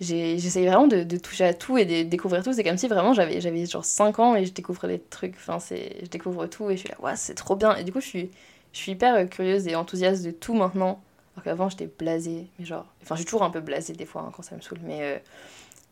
[0.00, 2.52] j'essaye vraiment de, toucher à tout et de découvrir tout.
[2.52, 6.06] C'est comme si vraiment j'avais genre 5 ans et je découvre des trucs, enfin, je
[6.06, 7.74] découvre tout et je suis là, ouais, c'est trop bien.
[7.76, 8.30] Et du coup, je suis,
[8.72, 11.00] je suis hyper euh, curieuse et enthousiaste de tout maintenant.
[11.34, 14.22] Alors qu'avant, j'étais blasée, mais genre, enfin, je suis toujours un peu blasée des fois
[14.22, 14.98] hein, quand ça me saoule, mais.
[15.02, 15.18] Euh,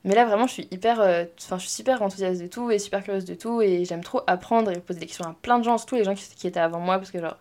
[0.04, 2.78] mais là, vraiment, je suis hyper, euh, enfin, je suis super enthousiaste de tout et
[2.78, 5.64] super curieuse de tout et j'aime trop apprendre et poser des questions à plein de
[5.64, 7.38] gens, surtout les gens qui, étaient avant moi, parce que genre,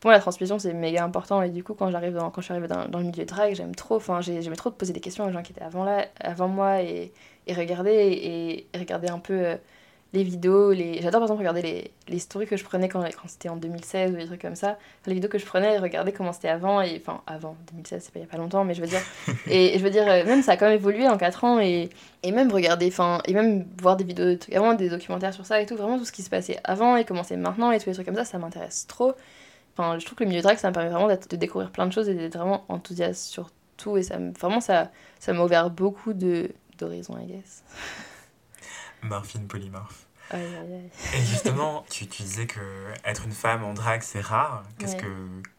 [0.00, 2.52] pour moi, la transmission c'est méga important et du coup, quand j'arrive quand je suis
[2.52, 5.00] arrivée dans, dans le milieu de drag, j'aime trop, enfin, j'aimais trop de poser des
[5.00, 7.12] questions aux gens qui étaient avant moi et,
[7.46, 9.56] et regarder et, regarder un peu euh,
[10.12, 11.00] les vidéos, les...
[11.00, 14.12] j'adore par exemple regarder les, les stories que je prenais quand, quand c'était en 2016
[14.12, 16.82] ou des trucs comme ça, les vidéos que je prenais et regarder comment c'était avant,
[16.82, 19.00] et enfin avant 2016 c'est pas il y a pas longtemps, mais je veux dire,
[19.50, 21.88] et, je veux dire, euh, même ça a quand même évolué en 4 ans, et,
[22.22, 25.60] et même regarder, enfin, et même voir des vidéos, de avant des documentaires sur ça
[25.62, 27.88] et tout, vraiment tout ce qui se passait avant et comment c'est maintenant et tous
[27.88, 29.12] les trucs comme ça, ça m'intéresse trop.
[29.76, 31.92] Enfin, je trouve que le milieu drag ça me permet vraiment de découvrir plein de
[31.92, 34.90] choses et d'être vraiment enthousiaste sur tout, et ça vraiment ça
[35.20, 37.62] ça m'a ouvert beaucoup d'horizons, I guess.
[39.02, 40.06] Morphine polymorphe.
[40.34, 42.60] Et justement, tu, tu, disais que
[43.04, 44.62] être une femme en drague, c'est rare.
[44.78, 45.06] Qu'est-ce que,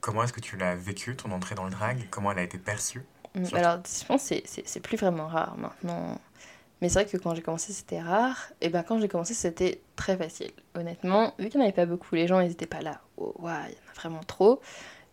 [0.02, 2.58] comment est-ce que tu l'as vécu, ton entrée dans le drag Comment elle a été
[2.58, 3.04] perçue?
[3.36, 6.20] Mm, Alors, je pense que c'est plus vraiment rare maintenant.
[6.82, 8.52] Mais c'est vrai que quand j'ai commencé, c'était rare.
[8.62, 10.52] Et ben quand j'ai commencé, c'était très facile.
[10.76, 13.00] Honnêtement, vu qu'il n'y en avait pas beaucoup, les gens, ils n'étaient pas là.
[13.18, 14.60] Oh, il y en a vraiment trop.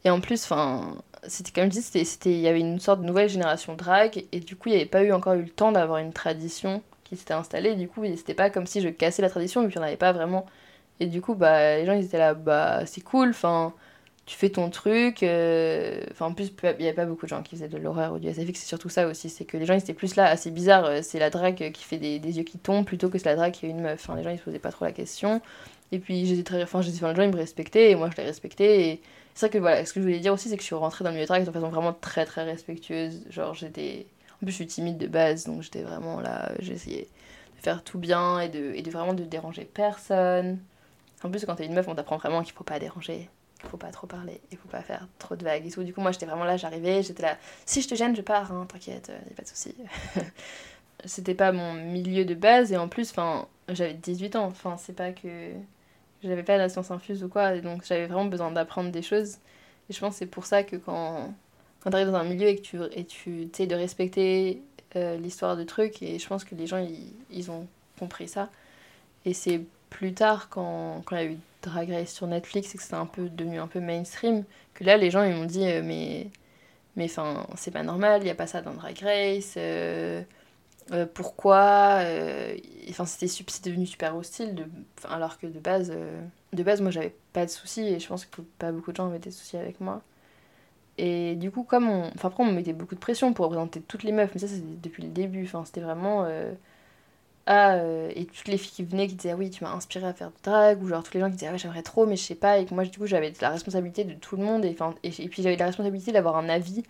[0.05, 0.97] Et en plus, enfin,
[1.29, 4.25] c'était comme je dis, il y avait une sorte de nouvelle génération drag.
[4.33, 6.83] Et du coup, il n'y avait pas eu encore eu le temps d'avoir une tradition
[7.11, 7.75] qui s'était installé.
[7.75, 9.97] Du coup, c'était pas comme si je cassais la tradition, vu qu'il n'y en avait
[9.97, 10.47] pas vraiment.
[11.01, 13.75] Et du coup, bah, les gens, ils étaient là, bah, c'est cool, enfin,
[14.27, 15.23] tu fais ton truc.
[15.23, 18.13] Euh, enfin, en plus, il n'y avait pas beaucoup de gens qui faisaient de l'horreur
[18.15, 19.29] ou du SFX, c'est surtout ça aussi.
[19.29, 20.85] C'est que les gens, ils étaient plus là, assez bizarre.
[20.87, 23.53] Euh, c'est la drague qui fait des, yeux qui tombent plutôt que c'est la drague
[23.53, 24.01] qui est une meuf.
[24.09, 25.41] Enfin, les gens, ils se posaient pas trop la question.
[25.93, 26.63] Et puis, j'étais très.
[26.63, 28.83] Enfin, j'étais, les gens, ils me respectaient et moi, je les respectais.
[28.83, 29.03] Et
[29.35, 31.03] c'est vrai que voilà, ce que je voulais dire aussi, c'est que je suis rentrée
[31.05, 33.25] dans le milieu de drague de façon vraiment très, très respectueuse.
[33.31, 34.07] Genre, j'étais.
[34.43, 36.53] En plus, je suis timide de base, donc j'étais vraiment là.
[36.61, 37.09] J'essayais
[37.57, 40.59] de faire tout bien et de, et de vraiment de déranger personne.
[41.23, 43.29] En plus, quand t'es une meuf, on t'apprend vraiment qu'il faut pas déranger
[43.63, 45.83] il faut pas trop parler, il faut pas faire trop de vagues et tout.
[45.83, 47.37] Du coup, moi, j'étais vraiment là, j'arrivais, j'étais là,
[47.67, 49.75] si je te gêne, je pars, hein, t'inquiète, il a pas de souci.
[51.05, 54.93] C'était pas mon milieu de base, et en plus, enfin, j'avais 18 ans, enfin, c'est
[54.93, 55.53] pas que
[56.23, 59.37] j'avais pas la science infuse ou quoi, donc j'avais vraiment besoin d'apprendre des choses.
[59.89, 61.33] Et je pense que c'est pour ça que quand,
[61.81, 64.63] quand t'arrives dans un milieu et que tu, et tu essaies de respecter
[64.97, 66.85] euh, l'histoire de trucs, et je pense que les gens,
[67.31, 67.67] ils, ont
[67.99, 68.51] compris ça.
[69.25, 72.79] Et c'est plus tard, quand, quand il y a eu Drag Race sur Netflix et
[72.79, 75.67] que c'était un peu devenu un peu mainstream, que là les gens ils m'ont dit
[75.67, 76.29] euh, mais
[76.97, 80.23] mais enfin c'est pas normal, il y a pas ça dans Drag Race, euh,
[81.15, 82.03] pourquoi
[82.89, 84.67] Enfin c'était c'était devenu super hostile
[85.09, 85.93] alors que de base
[86.53, 89.07] de base moi j'avais pas de soucis et je pense que pas beaucoup de gens
[89.09, 90.03] avaient des soucis avec moi.
[91.03, 93.81] Et du coup comme on enfin après on me mettait beaucoup de pression pour représenter
[93.81, 96.27] toutes les meufs, mais ça c'était depuis le début, enfin c'était vraiment
[97.47, 100.07] ah, euh, et toutes les filles qui venaient qui disaient ah oui tu m'as inspiré
[100.07, 102.17] à faire du drag ou genre tous les gens qui disaient ah j'aimerais trop mais
[102.17, 102.59] je sais pas.
[102.59, 105.43] Et que moi du coup j'avais la responsabilité de tout le monde et, et, puis
[105.43, 106.85] j'avais la responsabilité d'avoir un avis.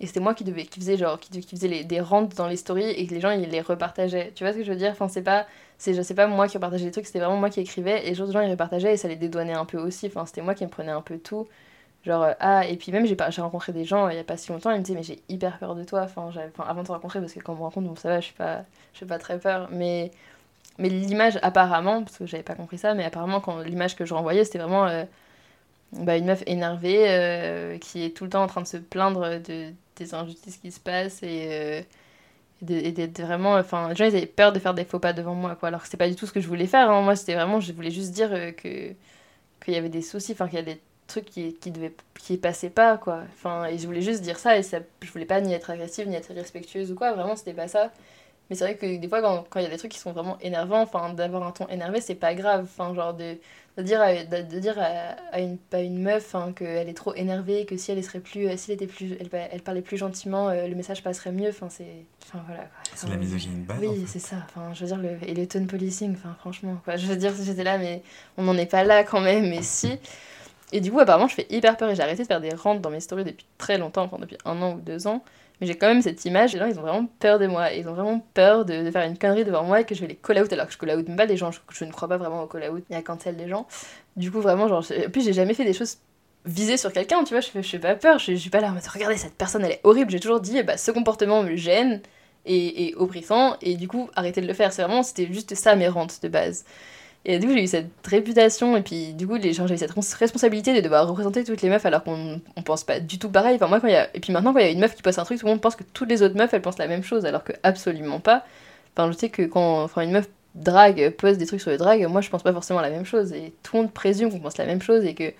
[0.00, 2.48] Et c'était moi qui devais qui faisait genre qui, qui faisait les, des rentes dans
[2.48, 4.32] les stories et que les gens ils les repartageaient.
[4.34, 4.92] Tu vois ce que je veux dire?
[4.92, 5.46] Enfin c'est pas
[5.86, 8.20] je sais pas moi qui repartageais les trucs c'était vraiment moi qui écrivais et les
[8.20, 10.06] autres gens ils repartageaient et ça les dédouanait un peu aussi.
[10.06, 11.46] Enfin c'était moi qui me prenais un peu tout
[12.06, 14.36] Genre, euh, ah, et puis même, j'ai rencontré des gens euh, il y a pas
[14.36, 16.02] si longtemps, ils me disaient, mais j'ai hyper peur de toi.
[16.02, 16.30] Enfin,
[16.60, 18.34] avant de te rencontrer, parce que quand on me rencontre, bon, ça va, je suis
[18.34, 19.68] pas, je suis pas très peur.
[19.72, 20.12] Mais,
[20.78, 24.14] mais l'image, apparemment, parce que j'avais pas compris ça, mais apparemment, quand l'image que je
[24.14, 25.04] renvoyais, c'était vraiment euh,
[25.92, 29.72] bah, une meuf énervée qui est tout le temps en train de se plaindre de,
[29.96, 31.84] des injustices qui se passent et.
[32.68, 35.34] et d'être vraiment enfin les gens ils avaient peur de faire des faux pas devant
[35.34, 37.02] moi quoi alors que c'est pas du tout ce que je voulais faire hein.
[37.02, 38.94] moi c'était vraiment je voulais juste dire que
[39.64, 42.36] qu'il y avait des soucis enfin qu'il y a des truc qui, qui devait qui
[42.36, 43.22] passait pas quoi.
[43.34, 46.08] Enfin et je voulais juste dire ça et ça je voulais pas ni être agressive
[46.08, 47.92] ni être irrespectueuse ou quoi vraiment c'était pas ça.
[48.48, 50.38] Mais c'est vrai que des fois quand il y a des trucs qui sont vraiment
[50.40, 52.62] énervants enfin d'avoir un ton énervé c'est pas grave.
[52.64, 53.36] Enfin genre de,
[53.76, 57.66] de dire à, de, dire à, une pas une meuf hein, qu'elle est trop énervée
[57.66, 60.66] que si elle serait plus si elle était plus elle, elle parlait plus gentiment euh,
[60.66, 61.50] le message passerait mieux.
[61.50, 64.36] Enfin c'est enfin voilà c'est la misogynie de base oui c'est ça.
[64.48, 66.96] Enfin je veux dire le, et le tone policing enfin franchement quoi.
[66.96, 68.02] Je veux dire j'étais là mais
[68.36, 69.98] on n'en est pas là quand même mais si
[70.72, 72.80] et du coup, apparemment, je fais hyper peur et j'ai arrêté de faire des rentes
[72.80, 75.22] dans mes stories depuis très longtemps, enfin depuis un an ou deux ans.
[75.60, 77.88] Mais j'ai quand même cette image, les gens ils ont vraiment peur de moi, ils
[77.88, 80.38] ont vraiment peur de, faire une connerie devant moi et que je vais les call
[80.42, 82.42] out alors que je call out même pas des gens, je, ne crois pas vraiment
[82.42, 83.66] au call out, y a cancel des gens.
[84.16, 85.96] Du coup, vraiment, genre, je, puis j'ai jamais fait des choses
[86.44, 88.68] visées sur quelqu'un, tu vois, je fais, je pas peur, je, je suis pas là
[88.68, 91.56] en mode regardez cette personne elle est horrible, j'ai toujours dit bah ce comportement me
[91.56, 92.02] gêne
[92.44, 93.56] et, et oppressant.
[93.62, 96.28] Et du coup arrêtez de le faire, c'est vraiment, c'était juste ça mes rentes de
[96.28, 96.64] base.
[97.28, 99.78] Et du coup, j'ai eu cette réputation, et puis du coup, les gens, j'ai eu
[99.78, 103.28] cette responsabilité de devoir représenter toutes les meufs alors qu'on on pense pas du tout
[103.28, 103.56] pareil.
[103.56, 104.08] Enfin, moi, quand y a...
[104.14, 105.50] Et puis maintenant, quand il y a une meuf qui poste un truc, tout le
[105.50, 108.20] monde pense que toutes les autres meufs, elles pensent la même chose, alors que absolument
[108.20, 108.44] pas.
[108.96, 112.06] Enfin, je sais que quand enfin, une meuf drague poste des trucs sur le drag,
[112.06, 114.56] moi, je pense pas forcément la même chose, et tout le monde présume qu'on pense
[114.56, 115.32] la même chose, et que.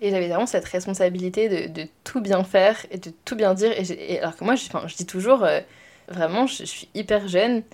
[0.00, 3.72] Et j'avais vraiment cette responsabilité de, de, tout bien faire et de tout bien dire.
[3.76, 5.60] Et, alors que moi, je, je dis toujours, euh,
[6.08, 7.64] vraiment, je, je, suis hyper jeune.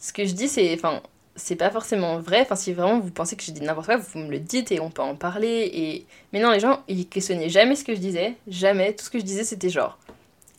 [0.00, 0.72] Ce que je dis, c'est.
[0.74, 1.02] Enfin,
[1.36, 2.40] c'est pas forcément vrai.
[2.40, 4.80] Enfin, si vraiment vous pensez que j'ai dit n'importe quoi, vous me le dites et
[4.80, 5.70] on peut en parler.
[5.72, 6.06] Et...
[6.32, 8.34] Mais non, les gens, ils questionnaient jamais ce que je disais.
[8.48, 8.94] Jamais.
[8.94, 9.98] Tout ce que je disais, c'était genre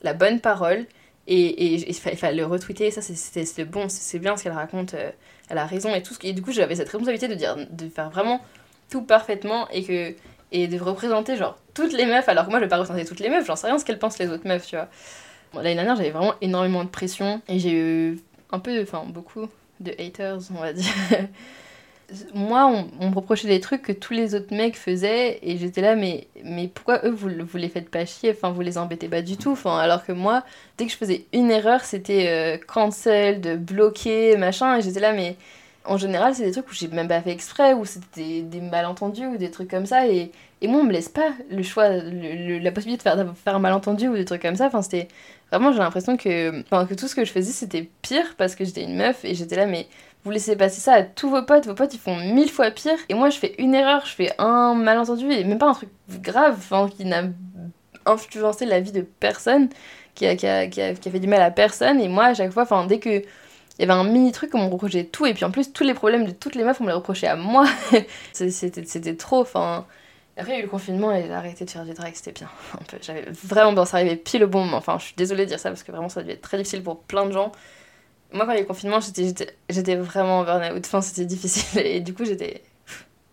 [0.03, 0.85] la bonne parole.
[1.29, 2.91] Et, il fallait le retweeter.
[2.91, 4.93] Ça, c'est bon, c'est bien ce qu'elle raconte.
[4.93, 5.11] Euh,
[5.49, 6.13] elle a raison et tout.
[6.23, 8.41] Et du coup, j'avais cette responsabilité de, dire, de faire vraiment
[8.89, 10.15] tout parfaitement et que
[10.53, 13.19] et de représenter genre toutes les meufs alors que moi je vais pas représenter toutes
[13.19, 14.87] les meufs j'en sais rien ce qu'elles pensent les autres meufs tu vois
[15.61, 18.19] l'année dernière j'avais vraiment énormément de pression et j'ai eu
[18.51, 19.49] un peu enfin beaucoup
[19.79, 20.93] de haters, on va dire.
[22.33, 22.65] Moi,
[22.99, 26.27] on, me reprochait des trucs que tous les autres mecs faisaient et j'étais là, mais,
[26.43, 28.31] mais pourquoi eux, vous, vous les faites pas chier?
[28.31, 29.51] Enfin, vous les embêtez pas du tout.
[29.51, 30.43] Enfin, alors que moi,
[30.77, 35.11] dès que je faisais une erreur, c'était euh, cancel, de bloquer, machin, et j'étais là,
[35.11, 35.35] mais
[35.83, 39.27] en général, c'est des trucs où j'ai même pas fait exprès, ou c'était des, malentendus
[39.27, 42.71] ou des trucs comme ça, et, et moi, on me laisse pas le choix, la
[42.71, 44.67] possibilité de faire, de faire un malentendu ou des trucs comme ça.
[44.67, 45.09] Enfin, c'était
[45.51, 48.83] Vraiment, j'ai l'impression que, que tout ce que je faisais, c'était pire parce que j'étais
[48.83, 49.87] une meuf et j'étais là, mais
[50.23, 52.97] vous laissez passer ça à tous vos potes, vos potes ils font mille fois pire.
[53.07, 55.89] Et moi, je fais une erreur, je fais un malentendu et même pas un truc
[56.09, 57.23] grave, enfin, qui n'a
[58.05, 59.69] influencé la vie de personne,
[60.15, 62.01] qui a, qui, a, qui, a, fait du mal à personne.
[62.01, 63.21] Et moi, à chaque fois, enfin, dès que
[63.79, 65.83] il y avait un mini truc on me reprochait tout, et puis en plus, tous
[65.83, 67.65] les problèmes de toutes les meufs, on me les reprochait à moi.
[68.33, 69.85] c'était trop, enfin.
[70.37, 72.49] Après, il y a eu le confinement et arrêté de faire du drag, c'était bien.
[73.01, 74.77] J'avais vraiment bien, ça arrivait pile au bon moment.
[74.77, 76.83] Enfin, je suis désolée de dire ça parce que vraiment, ça devait être très difficile
[76.83, 77.51] pour plein de gens.
[78.33, 80.85] Moi, quand il y a eu le confinement, j'étais vraiment en burn-out.
[80.85, 82.63] Enfin, c'était difficile et du coup, j'étais.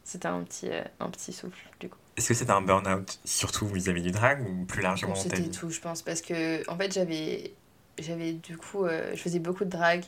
[0.02, 1.98] C'était un petit, euh, un petit souffle, du coup.
[2.16, 5.80] Est-ce que c'était un burn-out surtout vis-à-vis du drag ou plus largement C'était tout, je
[5.80, 7.52] pense, parce que en fait, j'avais.
[7.98, 8.86] J'avais du coup.
[8.86, 10.05] Euh, je faisais beaucoup de drag.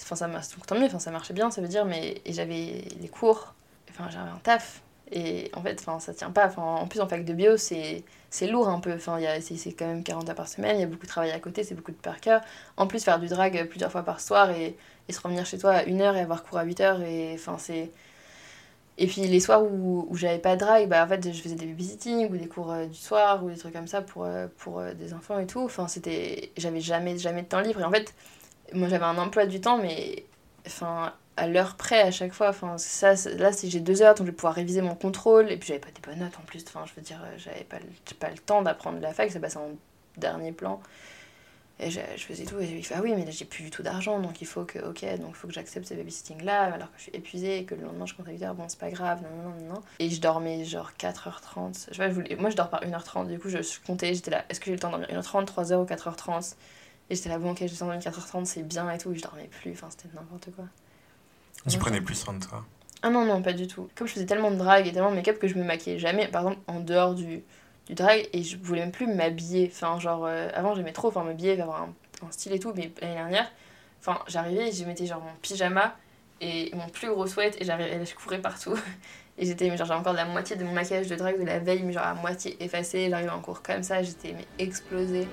[0.00, 0.28] Enfin, ça.
[0.66, 2.20] Tant mieux, enfin, ça marchait bien, ça veut dire, mais.
[2.26, 3.54] Et j'avais les cours.
[3.90, 4.82] Enfin, j'avais un taf
[5.12, 6.52] et en fait, ça tient pas.
[6.56, 8.04] en plus, en fac de bio, c'est
[8.42, 8.94] lourd un peu.
[8.94, 11.40] Enfin, c'est quand même 40 heures par semaine, il y a beaucoup de travail à
[11.40, 12.40] côté, c'est beaucoup de par cœur.
[12.76, 14.76] En plus, faire du drag plusieurs fois par soir et,
[15.08, 17.02] et, se revenir chez toi à une heure et avoir cours à 8 heures.
[17.02, 17.56] Et, enfin,
[18.98, 21.54] et puis les soirs où, où j'avais pas de drag, bah, en fait, je faisais
[21.54, 24.48] des babysitting ou des cours euh, du soir ou des trucs comme ça pour, euh,
[24.58, 25.60] pour euh, des enfants et tout.
[25.60, 26.50] Enfin, c'était...
[26.56, 27.80] J'avais jamais, jamais de temps libre.
[27.80, 28.12] Et en fait,
[28.74, 30.24] moi, j'avais un emploi du temps, mais...
[30.66, 32.48] Enfin, à l'heure près à chaque fois.
[32.50, 35.50] Enfin, ça, là, j'ai deux heures, donc je vais pouvoir réviser mon contrôle.
[35.50, 36.64] Et puis, j'avais pas des bonnes notes en plus.
[36.68, 37.78] Enfin, je veux dire, j'avais pas,
[38.20, 39.70] pas le temps d'apprendre la fac, ça passait en
[40.16, 40.80] dernier plan.
[41.80, 42.58] Et je, faisais tout.
[42.58, 44.64] Et il fait Ah oui, mais là, j'ai plus du tout d'argent, donc il faut
[44.64, 47.76] que, ok, donc faut que j'accepte ce babysitting-là, alors que je suis épuisée et que
[47.76, 48.54] le lendemain, je compte à 8 heures.
[48.54, 49.82] Bon, c'est pas grave, non, non, non, non.
[50.00, 51.86] Et je dormais genre 4h30.
[51.88, 52.34] Je sais pas, je voulais...
[52.34, 53.28] Moi, je dors par 1h30.
[53.28, 55.76] Du coup, je comptais, j'étais là Est-ce que j'ai le temps de dormir 1h30, 3h
[55.76, 56.56] ou 4h30
[57.10, 59.12] Et j'étais là Bon, ok, j'ai dormir 4h30, c'est bien et tout.
[59.12, 59.70] Et je dormais plus.
[59.70, 60.64] Enfin, c'était n'importe quoi.
[61.68, 62.64] Tu prenais plus soin de toi
[63.02, 63.88] Ah non, non, pas du tout.
[63.94, 66.28] Comme je faisais tellement de drag et tellement de make-up que je me maquillais jamais,
[66.28, 67.42] par exemple, en dehors du,
[67.86, 69.70] du drag, et je voulais même plus m'habiller.
[69.72, 71.94] Enfin, genre, euh, avant j'aimais trop enfin, m'habiller, avoir un,
[72.26, 73.50] un, style et tout, mais l'année dernière,
[74.00, 75.94] enfin, j'arrivais et je mettais genre mon pyjama
[76.40, 78.76] et mon plus gros sweat et, je courais partout.
[79.40, 81.84] Et j'étais, genre, j'avais encore la moitié de mon maquillage de drag de la veille,
[81.84, 83.08] mais genre à moitié effacé.
[83.08, 85.28] J'arrivais en cours comme ça, j'étais mais explosée.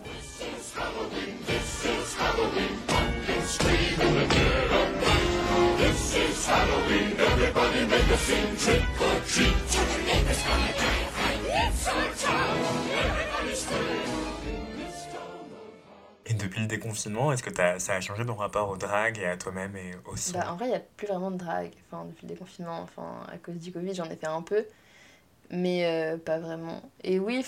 [16.27, 19.37] Et depuis le déconfinement, est-ce que ça a changé ton rapport au drag et à
[19.37, 21.71] toi-même et au bah, En vrai, il n'y a plus vraiment de drag.
[21.87, 24.65] Enfin, depuis le déconfinement, enfin, à cause du Covid, j'en ai fait un peu.
[25.51, 26.81] Mais euh, pas vraiment.
[27.03, 27.45] Et oui,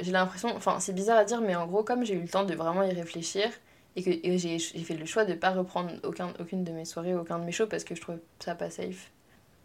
[0.00, 0.58] j'ai l'impression...
[0.80, 2.92] C'est bizarre à dire, mais en gros, comme j'ai eu le temps de vraiment y
[2.92, 3.48] réfléchir,
[3.96, 7.38] et que j'ai fait le choix de pas reprendre aucun, aucune de mes soirées, aucun
[7.38, 9.10] de mes shows, parce que je trouve ça pas safe.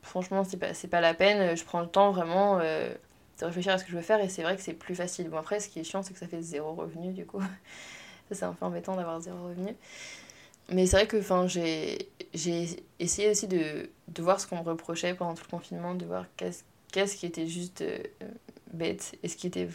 [0.02, 1.56] Franchement, c'est pas, pas la peine.
[1.58, 2.94] Je prends le temps vraiment euh,
[3.40, 5.30] de réfléchir à ce que je veux faire, et c'est vrai que c'est plus facile.
[5.30, 7.42] Bon, après, ce qui est chiant, c'est que ça fait zéro revenu, du coup.
[8.30, 9.76] ça, c'est un peu embêtant d'avoir zéro revenu.
[10.72, 11.20] Mais c'est vrai que
[12.34, 16.06] j'ai essayé aussi de, de voir ce qu'on me reprochait pendant tout le confinement, de
[16.06, 18.00] voir qu'est-ce qu'est-ce qui était juste euh,
[18.74, 19.68] bête et ce qui était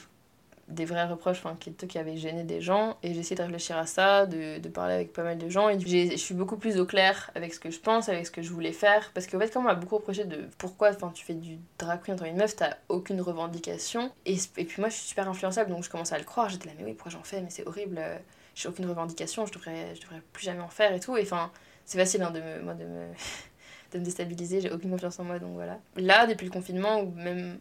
[0.68, 2.96] des vrais reproches enfin, qui, qui avaient gêné des gens.
[3.02, 5.68] Et j'ai essayé de réfléchir à ça, de, de parler avec pas mal de gens.
[5.68, 8.42] Et je suis beaucoup plus au clair avec ce que je pense, avec ce que
[8.42, 9.10] je voulais faire.
[9.14, 12.14] Parce qu'en fait, quand on m'a beaucoup reproché de pourquoi tu fais du drag queen
[12.14, 14.10] en tant que meuf, t'as aucune revendication.
[14.26, 16.48] Et, et puis moi, je suis super influençable, donc je commençais à le croire.
[16.48, 18.16] J'étais là, mais oui, pourquoi j'en fais Mais c'est horrible, euh,
[18.54, 21.16] j'ai aucune revendication, je devrais, je devrais plus jamais en faire et tout.
[21.16, 21.50] Et enfin,
[21.84, 23.06] c'est facile hein, de, me, moi, de, me,
[23.92, 25.78] de me déstabiliser, j'ai aucune confiance en moi, donc voilà.
[25.96, 27.58] Là, depuis le confinement, ou même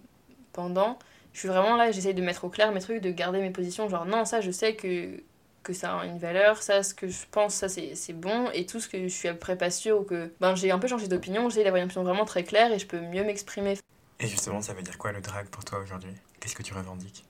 [0.53, 0.97] pendant,
[1.33, 3.89] je suis vraiment là, j'essaye de mettre au clair mes trucs, de garder mes positions,
[3.89, 5.19] genre non, ça je sais que,
[5.63, 8.79] que ça a une valeur, ça ce que je pense, ça c'est bon, et tout
[8.79, 11.49] ce que je suis après pas sûre ou que ben, j'ai un peu changé d'opinion,
[11.49, 13.77] j'essaie d'avoir une opinion vraiment très claire et je peux mieux m'exprimer.
[14.19, 16.13] Et justement, ça veut dire quoi le drag pour toi aujourd'hui?
[16.39, 17.25] Qu'est-ce que tu revendiques?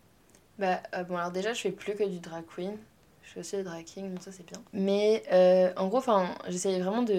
[0.59, 2.77] Bah euh, bon alors déjà je fais plus que du drag queen,
[3.29, 4.61] fais aussi le drag donc ça c'est bien.
[4.73, 6.01] Mais euh, en gros,
[6.47, 7.13] j'essayais vraiment de,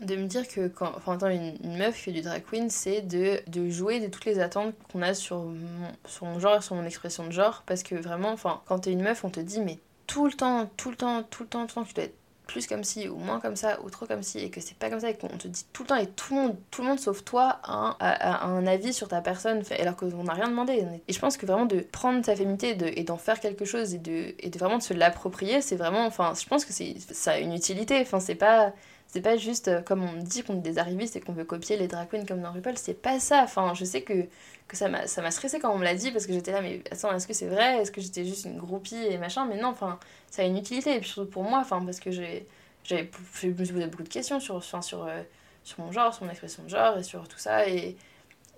[0.00, 3.42] me dire que quand, enfin, étant une, meuf qui fait du drag queen, c'est de,
[3.68, 5.44] jouer de toutes les attentes qu'on a sur
[6.22, 8.36] mon, genre, sur mon expression de genre, parce que vraiment,
[8.66, 11.42] quand t'es une meuf, on te dit, mais tout le temps, tout le temps, tout
[11.44, 12.21] le temps, tout le temps, tu dois être
[12.52, 14.90] plus comme ci ou moins comme ça ou trop comme ci et que c'est pas
[14.90, 16.88] comme ça et qu'on te dit tout le temps et tout le monde, tout le
[16.88, 20.84] monde sauf toi a un, avis sur ta personne alors qu'on n'a rien demandé.
[21.08, 23.98] Et je pense que vraiment de prendre sa féminité et d'en faire quelque chose et
[23.98, 27.32] de, et de vraiment de se l'approprier, c'est vraiment, enfin, je pense que c'est ça
[27.32, 27.98] a une utilité.
[28.00, 28.72] Enfin, c'est pas
[29.12, 31.76] c'est pas juste euh, comme on dit qu'on est des arrivistes et qu'on veut copier
[31.76, 33.42] les drag queens comme dans RuPaul, c'est pas ça.
[33.44, 34.26] Enfin, je sais que,
[34.72, 37.12] que ça m'a stressé quand on me l'a dit parce que j'étais là, mais attends,
[37.14, 37.78] est-ce que c'est vrai?
[37.78, 39.46] Est-ce que j'étais juste une groupie et machin?
[39.46, 39.98] Mais non, enfin,
[40.30, 40.96] ça a une utilité.
[40.96, 42.46] Et puis surtout pour moi, enfin, parce que j'ai,
[42.84, 45.22] je me suis posé beaucoup de questions sur, enfin, sur, euh,
[45.64, 47.68] sur mon genre, sur mon expression de genre et sur tout ça.
[47.68, 47.96] Et,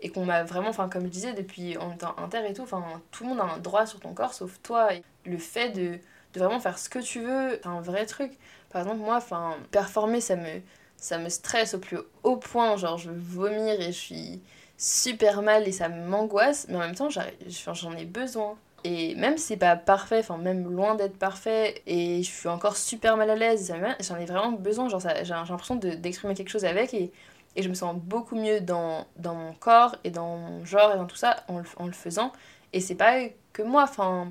[0.02, 2.84] et qu'on m'a vraiment, enfin, comme je disais, depuis en étant inter et tout, enfin,
[3.10, 4.88] tout le monde a un droit sur ton corps sauf toi.
[5.24, 5.98] le fait de,
[6.34, 8.32] de vraiment faire ce que tu veux, c'est un vrai truc.
[8.70, 10.60] Par exemple, moi, enfin, performer, ça me,
[10.96, 12.76] ça me stresse au plus haut point.
[12.76, 14.42] Genre, je veux vomir et je suis
[14.76, 16.66] super mal et ça m'angoisse.
[16.68, 18.56] Mais en même temps, j'en ai besoin.
[18.84, 22.76] Et même si c'est pas parfait, enfin même loin d'être parfait, et je suis encore
[22.76, 26.92] super mal à l'aise, j'en ai vraiment besoin, genre j'ai l'impression d'exprimer quelque chose avec,
[26.92, 27.10] et,
[27.56, 30.96] et, je me sens beaucoup mieux dans, dans mon corps et dans mon genre et
[30.98, 32.30] dans tout ça en le, en le faisant.
[32.74, 33.20] Et c'est pas
[33.54, 34.30] que moi, enfin,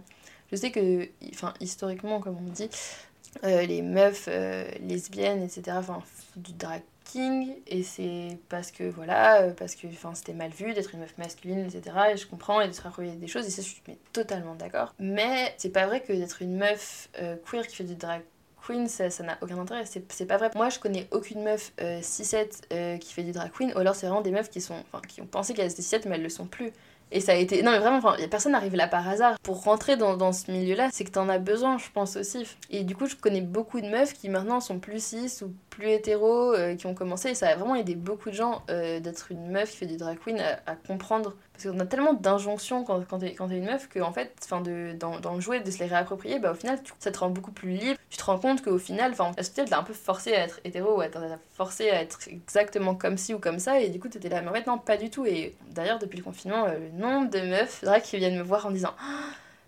[0.51, 2.69] je sais que, enfin, historiquement, comme on dit,
[3.43, 6.03] euh, les meufs euh, lesbiennes, etc., enfin,
[6.35, 10.93] du drag king, et c'est parce que, voilà, euh, parce que c'était mal vu d'être
[10.93, 13.68] une meuf masculine, etc., et je comprends, et se rapprocher des choses, et ça, je
[13.68, 13.82] suis
[14.12, 14.93] totalement d'accord.
[14.99, 17.10] Mais c'est pas vrai que d'être une meuf
[17.45, 18.22] queer qui fait du drag
[18.66, 19.84] queen, ça n'a aucun intérêt.
[19.86, 20.49] C'est pas vrai.
[20.56, 24.22] Moi, je connais aucune meuf 6-7 qui fait du drag queen, ou alors c'est vraiment
[24.22, 26.72] des meufs qui, sont, qui ont pensé qu'elles étaient 6-7, mais elles le sont plus.
[27.16, 27.61] Et ça a été.
[27.61, 29.38] Non, mais vraiment, enfin, personne n'arrive là par hasard.
[29.43, 32.43] Pour rentrer dans, ce milieu-là, c'est que t'en as besoin, je pense aussi.
[32.72, 35.89] Et du coup, je connais beaucoup de meufs qui maintenant sont plus cis ou plus
[35.89, 37.30] hétéros, euh, qui ont commencé.
[37.30, 39.97] Et ça a vraiment aidé beaucoup de gens euh, d'être une meuf qui fait du
[39.97, 44.11] drag queen à comprendre qu'on a tellement d'injonctions quand, quand t'es une meuf que, en
[44.11, 47.11] fait, fin de, dans, dans, le jouet, de se les réapproprier, bah, au final, ça
[47.11, 47.99] te rend beaucoup plus libre.
[48.09, 50.97] Tu te rends compte qu'au final, la société t'a un peu forcé à être hétéro,
[50.97, 51.07] ou à
[51.51, 54.41] forcé à être exactement comme ci ou comme ça, et du coup, t'étais là.
[54.41, 55.26] Mais en fait, non, pas du tout.
[55.26, 58.66] Et d'ailleurs, depuis le confinement, euh, le nombre de meufs, vrai, qui viennent me voir
[58.66, 58.93] en disant.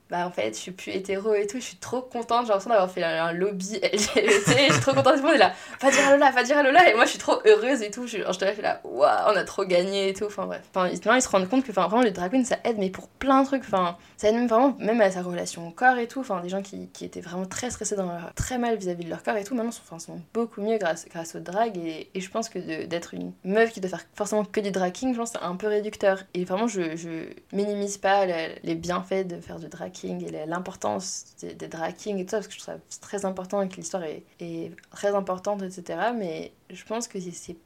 [0.09, 2.69] Bah en fait je suis plus hétéro et tout, je suis trop contente, j'ai l'impression
[2.69, 5.89] d'avoir fait un, lobby LGBT, je suis trop contente, tout le monde est là, va
[5.89, 8.05] dire à Lola, va dire à Lola, et moi je suis trop heureuse et tout,
[8.05, 10.61] je, je te là, waouh, on a trop gagné et tout, enfin bref.
[10.69, 13.07] Enfin, maintenant ils se rendent compte que enfin, vraiment le drag ça aide, mais pour
[13.07, 16.07] plein de trucs, enfin ça aide même vraiment, même à sa relation au corps et
[16.07, 19.05] tout, enfin des gens qui, qui étaient vraiment très stressés dans leur, très mal vis-à-vis
[19.05, 21.77] de leur corps et tout, maintenant sont, enfin, sont beaucoup mieux grâce, grâce au drag,
[21.77, 25.13] et, je pense que d'être une meuf qui doit faire forcément que du drag king,
[25.13, 29.39] je pense c'est un peu réducteur, et vraiment je, je minimise pas les bienfaits de
[29.41, 32.75] faire du drag et l'importance des, des drag et tout ça, parce que je trouve
[32.75, 36.11] ça très important et que l'histoire est, est, très importante, etc.
[36.15, 37.23] Mais je pense qu'il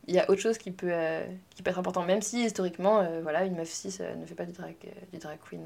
[0.08, 3.22] y a autre chose qui peut, euh, qui peut être important, même si historiquement, euh,
[3.22, 4.76] voilà, une meuf 6 euh, ne fait pas du drag,
[5.12, 5.62] du drag queen.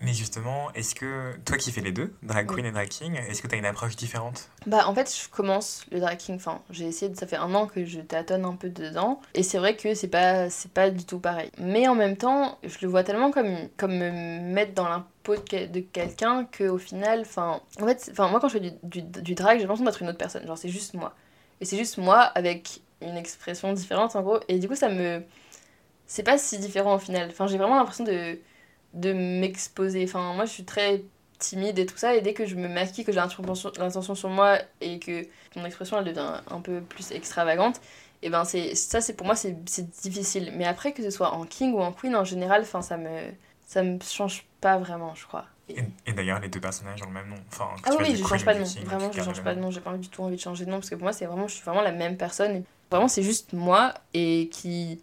[0.00, 3.42] Mais justement, est-ce que toi qui fais les deux, drag queen et drag king, est-ce
[3.42, 4.48] que tu as une approche différente?
[4.66, 7.66] Bah en fait, je commence le drag king, enfin, j'ai essayé, ça fait un an
[7.66, 11.04] que je tâtonne un peu dedans, et c'est vrai que c'est pas, c'est pas du
[11.04, 11.50] tout pareil.
[11.58, 14.88] Mais en même temps, je le vois tellement comme, comme me mettre dans
[15.36, 19.62] de, quelqu'un qu'au final, enfin, en fait, enfin, moi quand je fais du, drag, j'ai
[19.62, 21.14] l'impression d'être une autre personne, genre c'est juste moi.
[21.60, 25.22] Et c'est juste moi avec une expression différente en gros, et du coup ça me...
[26.06, 27.28] C'est pas si différent au final.
[27.30, 28.38] Enfin, j'ai vraiment l'impression de
[28.94, 30.04] de m'exposer.
[30.04, 31.02] Enfin, moi, je suis très
[31.38, 34.58] timide et tout ça, et dès que je me maquille, que j'ai l'intention sur moi
[34.80, 35.24] et que
[35.56, 37.80] mon expression elle devient un peu plus extravagante,
[38.22, 39.54] et ben c'est ça c'est pour moi c'est
[40.02, 40.52] difficile.
[40.56, 43.08] Mais après que ce soit en king ou en queen en général, enfin ça me
[43.68, 45.44] ça me change pas vraiment, je crois.
[45.68, 47.36] Et, d'ailleurs, les deux personnages ont le même nom.
[47.52, 48.84] Enfin, ah oui, je change pas de nom.
[48.86, 49.70] vraiment, je change pas de nom.
[49.70, 51.46] J'ai pas du tout envie de changer de nom parce que pour moi, c'est vraiment,
[51.46, 52.64] je suis vraiment la même personne.
[52.90, 55.02] Vraiment, c'est juste moi et qui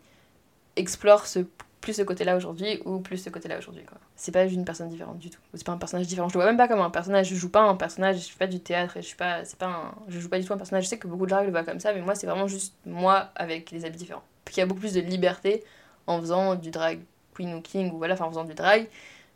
[0.76, 1.46] explore ce
[1.80, 3.84] plus ce côté-là aujourd'hui ou plus ce côté-là aujourd'hui.
[4.16, 5.40] C'est pas une personne différente du tout.
[5.54, 6.28] C'est pas un personnage différent.
[6.28, 7.28] Je le vois même pas comme un personnage.
[7.28, 9.60] Je joue pas un personnage, je fais pas du théâtre, et je suis pas, c'est
[9.60, 10.86] pas un, je joue pas du tout un personnage.
[10.86, 12.74] Je sais que beaucoup de gens le voient comme ça, mais moi c'est vraiment juste
[12.88, 14.24] moi avec les habits différents.
[14.46, 15.64] Puis il y a beaucoup plus de liberté
[16.08, 17.02] en faisant du drag
[17.36, 18.88] queen ou king ou voilà, enfin en faisant du drag.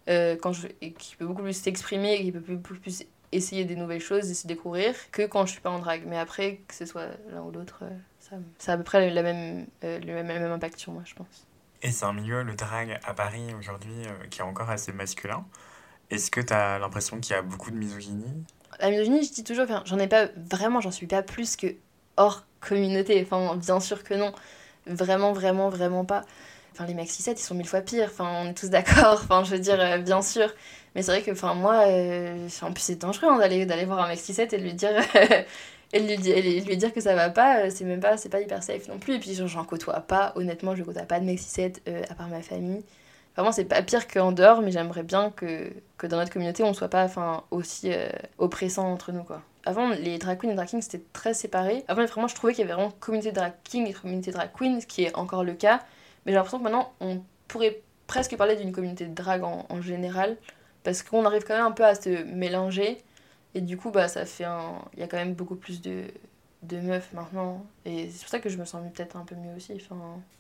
[0.10, 3.66] Euh, quand je, et qui peut beaucoup plus s'exprimer, et qui peut beaucoup plus essayer
[3.66, 6.04] des nouvelles choses et se découvrir que quand je suis pas en drag.
[6.08, 7.90] Mais après, que ce soit l'un ou l'autre, euh,
[8.20, 10.92] ça, ça a à peu près la même, euh, le, même, le même impact sur
[10.94, 11.46] moi, je pense.
[11.82, 15.46] Et c'est un milieu, le drag à Paris aujourd'hui, euh, qui est encore assez masculin.
[16.10, 18.44] Est-ce que tu as l'impression qu'il y a beaucoup de misogynie?
[18.80, 21.68] La misogynie, je dis toujours, j'en ai pas vraiment, j'en suis pas plus que
[22.18, 23.22] hors communauté.
[23.22, 24.34] Enfin, bien sûr que non.
[24.88, 26.24] Vraiment, vraiment, vraiment pas.
[26.80, 28.10] Enfin, les mecs 6 ils sont mille fois pires.
[28.12, 29.22] Enfin, on est tous d'accord.
[29.24, 30.50] Enfin, je veux dire, euh, bien sûr.
[30.96, 34.00] Mais c'est vrai que, enfin, moi, euh, en plus, c'est dangereux hein, d'aller, d'aller voir
[34.00, 34.92] un mec 6 et de lui dire
[35.94, 38.62] et lui, lui dire que ça va pas, euh, c'est même pas, c'est pas hyper
[38.64, 39.16] safe non plus.
[39.16, 42.42] Et puis j'en côtoie pas, honnêtement, je côtoie pas de 6 euh, à part ma
[42.42, 42.84] famille.
[43.36, 46.74] Vraiment, c'est pas pire qu'en dehors, mais j'aimerais bien que, que dans notre communauté, on
[46.74, 49.42] soit pas enfin, aussi euh, oppressant entre nous, quoi.
[49.66, 51.84] Avant, les drag queens et drag kings, c'était très séparé.
[51.88, 54.82] Avant, vraiment, je trouvais qu'il y avait vraiment communauté drag king et communauté drag queen,
[54.82, 55.82] ce qui est encore le cas.
[56.26, 60.38] Mais j'ai l'impression que maintenant, on pourrait presque parler d'une communauté de drag en, général,
[60.84, 62.98] parce qu'on arrive quand même un peu à se mélanger
[63.56, 64.82] et du coup, bah, ça fait un.
[64.94, 66.06] Il y a quand même beaucoup plus de,
[66.64, 67.66] de meufs maintenant.
[67.86, 69.74] Et c'est pour ça que je me sens peut-être un peu mieux aussi.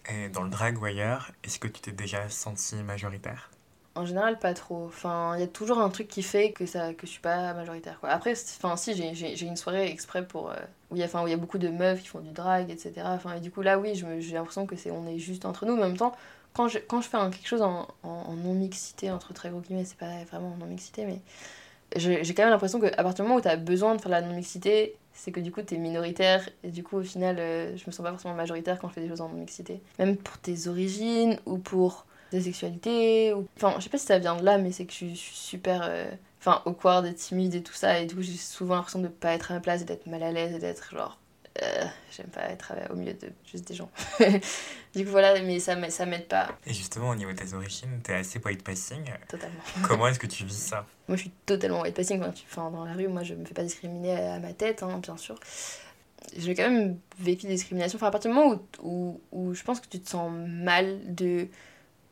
[0.09, 3.49] Et dans le drag ou ailleurs, est-ce que tu t'es déjà sentie majoritaire?
[3.95, 4.85] En général, pas trop.
[4.85, 7.53] Enfin, il y a toujours un truc qui fait que, ça, que je suis pas
[7.53, 7.99] majoritaire.
[7.99, 8.09] Quoi.
[8.09, 10.51] Après, enfin, si, j'ai une soirée exprès pour.
[10.51, 10.55] Euh,
[10.91, 12.93] où il enfin, y a beaucoup de meufs qui font du drag, etc.
[13.05, 15.75] Enfin, et du coup, là, oui, j'ai l'impression que c'est on est juste entre nous.
[15.75, 16.15] Mais en même temps,
[16.53, 19.97] quand je, quand je fais quelque chose en, en, non-mixité, entre très gros guillemets, c'est
[19.97, 21.19] pas vraiment en non-mixité, mais
[21.95, 24.21] j'ai quand même l'impression qu'à partir du moment où tu as besoin de faire la
[24.21, 27.83] non-mixité, c'est que du coup tu es minoritaire et du coup au final euh, je
[27.87, 29.81] me sens pas forcément majoritaire quand je fais des choses en non-mixité.
[29.97, 33.33] Même pour tes origines ou pour de sexualité.
[33.33, 33.47] Ou...
[33.57, 35.81] Enfin, je sais pas si ça vient de là, mais c'est que je suis super.
[35.83, 36.09] Euh,
[36.39, 37.99] enfin, awkward et timide et tout ça.
[37.99, 40.23] Et du coup, j'ai souvent l'impression de pas être à ma place et d'être mal
[40.23, 41.19] à l'aise et d'être genre.
[41.61, 43.89] Euh, j'aime pas être au milieu de juste des gens.
[44.95, 46.57] du coup, voilà, mais ça, ça m'aide pas.
[46.65, 49.03] Et justement, au niveau de tes origines, t'es assez white passing.
[49.27, 49.59] Totalement.
[49.87, 50.85] Comment est-ce que tu vis ça?
[51.07, 52.21] Moi, je suis totalement white passing.
[52.23, 55.17] Enfin, dans la rue, moi, je me fais pas discriminer à ma tête, hein, bien
[55.17, 55.35] sûr
[56.37, 57.97] j'ai quand même vécu des discriminations.
[57.97, 60.99] Enfin, à partir du moment où, où, où, je pense que tu te sens mal
[61.13, 61.47] de,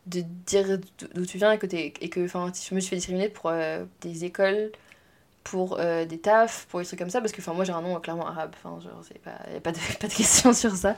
[0.07, 0.79] de dire
[1.13, 4.25] d'où tu viens et que, et que je me suis fait discriminer pour euh, des
[4.25, 4.71] écoles,
[5.43, 7.99] pour euh, des tafs, pour des trucs comme ça, parce que moi j'ai un nom
[7.99, 8.55] clairement arabe.
[9.03, 10.95] C'est pas, y a pas de, pas de question sur ça.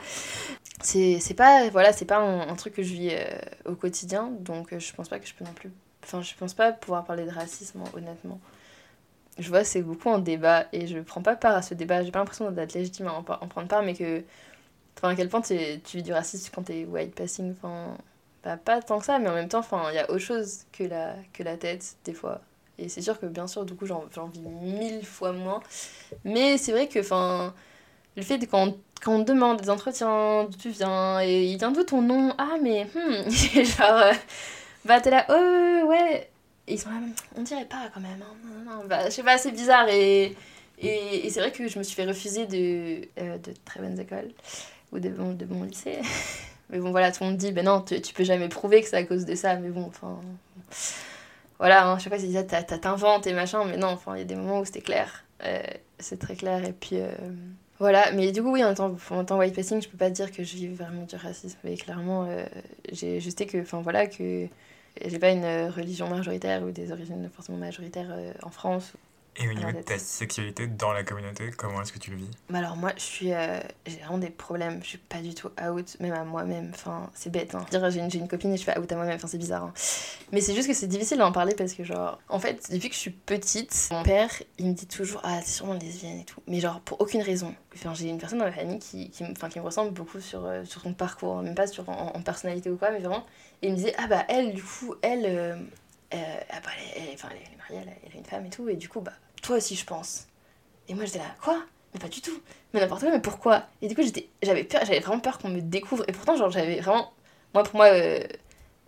[0.82, 3.26] C'est, pas, voilà, pas un, truc que je vis euh,
[3.66, 5.72] au quotidien, donc je pense pas que je peux non plus.
[6.04, 8.40] Enfin, je pense pas pouvoir parler de racisme, honnêtement
[9.40, 12.04] je vois c'est beaucoup en débat et je prends pas part à ce débat.
[12.04, 14.24] J'ai pas l'impression d'être légitime à en, prendre part, mais que.
[14.98, 17.98] Enfin, à quel point tu vis du racisme quand t'es white passing Enfin,
[18.44, 20.84] bah, pas tant que ça, mais en même temps, il y a autre chose que
[20.84, 22.42] la, que la tête, des fois.
[22.78, 25.62] Et c'est sûr que, bien sûr, du coup, j'en vis mille fois moins.
[26.24, 27.54] Mais c'est vrai que, enfin,
[28.16, 31.72] le fait de quand, quand on demande des entretiens, d'où tu viens, et il vient
[31.72, 32.34] d'où ton nom?
[32.38, 33.30] Ah, mais, hmm,
[33.64, 34.14] genre, euh,
[34.86, 36.30] bah, t'es là, oh, ouais
[36.70, 36.98] et ils sont là,
[37.36, 38.22] on dirait pas quand même.
[38.22, 38.36] Hein.
[38.46, 39.90] Non, non, bah, je sais pas, c'est bizarre.
[39.90, 40.36] Et,
[40.78, 44.30] et, c'est vrai que je me suis fait refuser de, euh, de très bonnes écoles
[44.92, 46.00] ou de de bons lycées.
[46.70, 48.98] mais bon, voilà, tout le monde dit, ben non, tu, peux jamais prouver que c'est
[48.98, 49.56] à cause de ça.
[49.56, 50.20] Mais bon, enfin.
[51.58, 52.34] Voilà, hein, je sais pas si
[52.80, 55.26] t'inventes et machin, mais non, enfin, il y a des moments où c'était clair.
[55.44, 55.62] Euh,
[56.00, 56.64] c'est très clair.
[56.64, 57.00] Et puis.
[57.00, 57.12] Euh,
[57.80, 60.32] voilà, mais du coup, oui, en tant, en tant white passing, je peux pas dire
[60.32, 61.58] que je vis vraiment du racisme.
[61.64, 62.28] Mais clairement,
[62.92, 64.50] j'ai juste que, enfin voilà, que
[65.06, 68.94] j'ai pas une euh, religion majoritaire ou des origines forcément majoritaires euh, en France
[69.38, 72.30] et au niveau de ta sexualité dans la communauté, comment est-ce que tu le vis?
[72.50, 74.82] Bah Alors moi, je suis, euh, j'ai vraiment des problèmes.
[74.84, 76.72] Je suis pas du tout out, même à moi-même.
[76.74, 77.56] Enfin, c'est bête.
[77.56, 77.66] Hein.
[77.72, 79.16] Dire j'ai une, une, copine et je suis out à moi-même.
[79.16, 79.64] Enfin, c'est bizarre.
[79.64, 79.74] Hein.
[80.34, 82.96] Mais c'est juste que c'est difficile d'en parler parce que genre, en fait, depuis que
[82.96, 86.42] je suis petite, mon père, il me dit toujours ah t'es sûrement lesbienne et tout.
[86.48, 87.56] Mais genre pour aucune raison.
[87.76, 90.46] Enfin, j'ai une personne dans ma famille qui, qui, enfin, qui me ressemble beaucoup sur
[90.46, 93.26] euh, sur son parcours, même pas sur en, personnalité ou quoi, mais vraiment.
[93.62, 95.56] Et il me disait ah bah elle du coup elle, euh,
[96.12, 98.90] ah bah, elle, enfin, elle est mariée, elle, a une femme et tout et du
[98.90, 100.28] coup bah toi aussi, je pense.
[100.88, 101.64] Et moi, j'étais là, quoi?
[101.94, 102.42] Mais pas du tout.
[102.74, 103.64] Mais n'importe quoi, mais pourquoi?
[103.82, 104.02] Et du coup,
[104.44, 106.04] j'avais peur, j'avais vraiment peur qu'on me découvre.
[106.08, 107.12] Et pourtant, genre, j'avais vraiment.
[107.54, 108.22] Moi, pour moi, euh,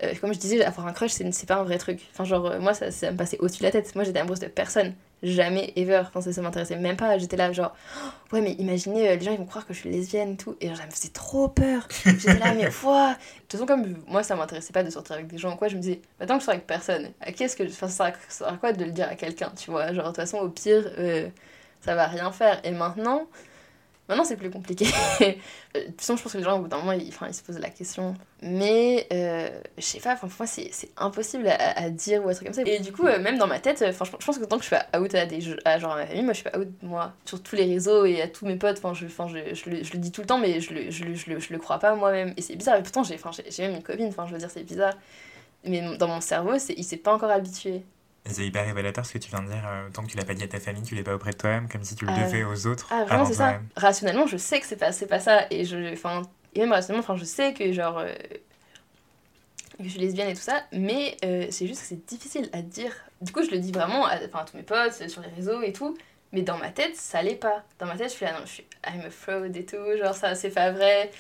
[0.04, 2.08] euh, comme je disais, avoir un crush, c'est pas un vrai truc.
[2.12, 3.96] Enfin, genre, euh, moi, ça, ça me passait au-dessus de la tête.
[3.96, 4.94] Moi, j'étais amoureuse de personne.
[5.24, 6.02] Jamais, ever.
[6.08, 7.18] Enfin, ça, ça m'intéressait même pas.
[7.18, 9.90] J'étais là, genre, oh, ouais, mais imaginez, les gens, ils vont croire que je suis
[9.92, 10.56] lesbienne tout.
[10.60, 11.88] Et genre, ça me faisait trop peur.
[12.06, 13.16] J'étais là, mais quoi De
[13.48, 15.76] toute façon, comme moi, ça m'intéressait pas de sortir avec des gens ou quoi, je
[15.76, 17.64] me disais, maintenant que je sors avec personne, à qui est-ce que.
[17.64, 19.94] Enfin, ça sert à quoi de le dire à quelqu'un, tu vois?
[19.94, 20.90] Genre, de toute façon, au pire,
[21.82, 22.60] ça va rien faire.
[22.64, 23.28] Et maintenant,
[24.12, 24.86] Maintenant, c'est plus compliqué.
[25.74, 27.34] Euh, de toute façon, je pense que les gens, au bout d'un moment, ils, ils
[27.34, 28.14] se posent la question.
[28.42, 32.54] Mais, euh, je sais pas, pour moi, c'est impossible à, dire ou un truc comme
[32.54, 32.64] ça.
[32.66, 34.68] Et du coup, euh, même dans ma tête, franchement, je pense que tant que je
[34.68, 37.14] suis out à, des, à, genre, à ma famille, moi, je suis pas out, moi,
[37.24, 38.82] sur tous les réseaux et à tous mes potes.
[38.84, 39.14] Enfin, je, je,
[39.56, 41.60] je, le, je, le, dis tout le temps, mais je le, je, le, je le,
[41.60, 42.34] crois pas moi-même.
[42.36, 42.78] Et c'est bizarre.
[42.78, 43.18] Et pourtant, j'ai
[43.60, 44.12] même une copine.
[44.12, 44.96] Je veux dire, c'est bizarre.
[45.64, 47.84] Mais dans mon cerveau, il s'est pas encore habitué.
[48.26, 49.64] C'est hyper révélateur ce que tu viens de dire.
[49.66, 51.38] Euh, tant que tu l'as pas dit à ta famille, tu l'es pas auprès de
[51.38, 52.88] toi-même, comme si tu le ah devais aux autres.
[52.92, 53.60] Ah, vraiment, c'est ça.
[53.76, 55.48] Rationnellement, je sais que c'est pas, pas ça.
[55.50, 57.98] Et, je, et même rationnellement, je sais que genre.
[57.98, 58.14] Euh,
[59.78, 62.62] que je suis lesbienne et tout ça, mais euh, c'est juste que c'est difficile à
[62.62, 62.94] dire.
[63.22, 65.74] Du coup, je le dis vraiment à, à, tous mes potes, sur les réseaux et
[65.74, 65.98] tout,
[66.32, 67.64] mais dans ma tête, ça l'est pas.
[67.80, 70.14] Dans ma tête, je suis là, non, je suis I'm a fraud et tout, genre
[70.14, 71.12] ça, c'est pas vrai.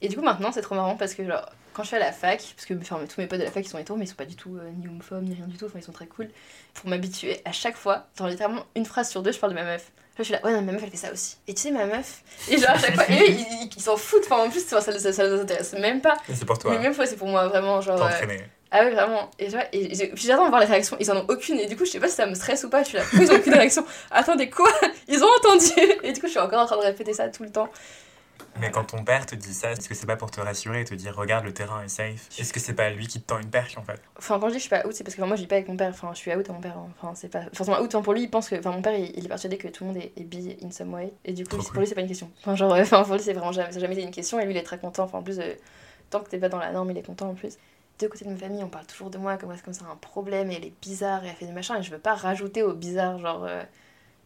[0.00, 1.48] Et du coup, maintenant, c'est trop marrant parce que, genre,
[1.78, 3.64] quand je suis à la fac, parce que enfin, tous mes potes de la fac
[3.64, 5.56] ils sont hétéros, mais ils sont pas du tout euh, ni homophobes ni rien du
[5.56, 6.28] tout, enfin ils sont très cool.
[6.74, 9.62] Pour m'habituer à chaque fois, dans littéralement une phrase sur deux, je parle de ma
[9.62, 9.92] meuf.
[10.18, 11.36] je suis là, ouais, non, ma meuf elle fait ça aussi.
[11.46, 14.24] Et tu sais, ma meuf, et genre à chaque fois, et eux ils s'en foutent,
[14.24, 16.16] enfin en plus ça, ça, ça, ça les intéresse même pas.
[16.34, 16.72] C'est pour toi.
[16.72, 18.02] Mais même fois c'est pour moi vraiment, genre.
[18.02, 18.36] Euh,
[18.72, 19.30] ah oui, vraiment.
[19.38, 20.96] Et, et, et j'attends de voir les réactions.
[20.98, 21.58] Ils en ont aucune.
[21.58, 22.82] Et du coup, je sais pas si ça me stresse ou pas.
[22.82, 23.82] Je suis là, ils ont aucune réaction.
[24.10, 24.70] Attendez, quoi?
[25.08, 25.72] Ils ont entendu
[26.02, 27.70] Et du coup, je suis encore en train de répéter ça tout le temps.
[28.60, 30.84] Mais quand ton père te dit ça, est-ce que c'est pas pour te rassurer et
[30.84, 32.28] te dire regarde le terrain est safe?
[32.38, 34.00] Est-ce que c'est pas lui qui te tend une perche en fait?
[34.16, 35.56] Enfin quand je dis je suis pas out, c'est parce que moi je vis pas
[35.56, 37.94] avec mon père, enfin je suis out à mon père, enfin c'est pas forcément out,
[37.94, 39.92] enfin, pour lui il pense que, enfin mon père il, est persuadé que tout le
[39.92, 41.12] monde est, est bi in some way.
[41.24, 42.30] Et du coup pour lui c'est pas une question.
[42.40, 44.40] Enfin genre, enfin pour lui c'est vraiment jamais, ça jamais été une question.
[44.40, 45.54] Et lui il est très content, enfin en plus euh,
[46.10, 47.56] tant que t'es pas dans la norme il est content en plus.
[48.00, 49.96] De côté de ma famille on parle toujours de moi comme est-ce que c'est un
[49.96, 52.62] problème et elle est bizarre et elle fait des machins et je veux pas rajouter
[52.62, 53.62] au bizarre, genre euh,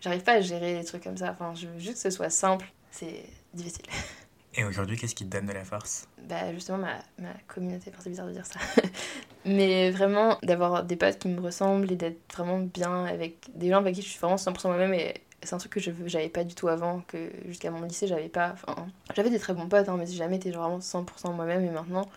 [0.01, 2.30] j'arrive pas à gérer des trucs comme ça, enfin je veux juste que ce soit
[2.30, 3.24] simple, c'est
[3.55, 3.87] difficile.
[4.55, 6.07] Et aujourd'hui, qu'est-ce qui te donne de la force?
[6.28, 8.61] Bah justement ma, ma communauté, enfin c'est bizarre de dire ça.
[9.44, 13.78] Mais vraiment d'avoir des potes qui me ressemblent et d'être vraiment bien avec des gens
[13.78, 16.44] avec qui je suis vraiment 100% moi-même et c'est un truc que je j'avais pas
[16.44, 18.53] du tout avant, que jusqu'à mon lycée j'avais pas.
[18.53, 18.86] Enfin,
[19.16, 22.09] j'avais des très bons potes, hein, mais j'ai jamais été vraiment 100% moi-même et maintenant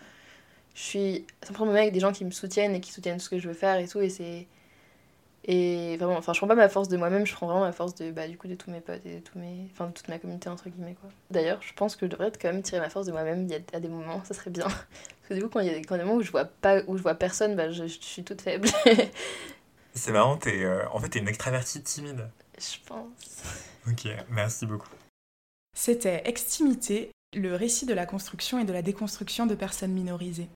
[0.76, 3.48] je suis simplement avec des gens qui me soutiennent et qui soutiennent ce que je
[3.48, 4.02] veux faire et tout.
[4.02, 4.46] Et c'est.
[5.48, 7.94] Et vraiment, enfin, je prends pas ma force de moi-même, je prends vraiment ma force
[7.94, 9.68] de, bah, du coup, de tous mes potes et de, tous mes...
[9.72, 11.10] enfin, de toute ma communauté, entre guillemets, quoi.
[11.30, 13.56] D'ailleurs, je pense que je devrais quand même tirer ma force de moi-même il y
[13.56, 14.66] a, à des moments, ça serait bien.
[14.68, 16.82] Parce que du coup, quand il y a, quand des moments où je vois, pas,
[16.88, 18.68] où je vois personne, bah, je, je suis toute faible.
[19.94, 22.28] C'est marrant, es, euh, en fait, t'es une extravertie timide.
[22.58, 23.44] Je pense.
[23.88, 24.90] Ok, merci beaucoup.
[25.78, 30.50] C'était Extimité, le récit de la construction et de la déconstruction de personnes minorisées.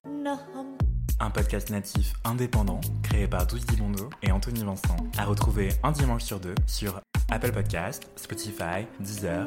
[1.21, 6.23] Un podcast natif indépendant créé par Douce Dibondo et Anthony Vincent, à retrouver un dimanche
[6.23, 9.45] sur deux sur Apple Podcast, Spotify, Deezer,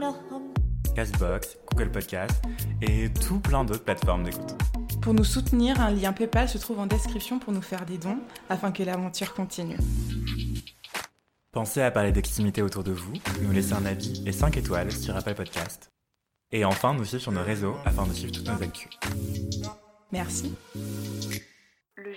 [0.95, 2.43] Castbox, Google Podcast
[2.83, 4.55] et tout plein d'autres plateformes d'écoute.
[5.01, 8.19] Pour nous soutenir, un lien PayPal se trouve en description pour nous faire des dons
[8.51, 9.79] afin que l'aventure continue.
[11.53, 15.17] Pensez à parler d'extimité autour de vous, nous laisser un avis et 5 étoiles sur
[15.17, 15.91] Apple Podcast.
[16.51, 18.91] Et enfin, nous suivre sur nos réseaux afin de suivre toutes nos actus.
[20.13, 20.55] Merci.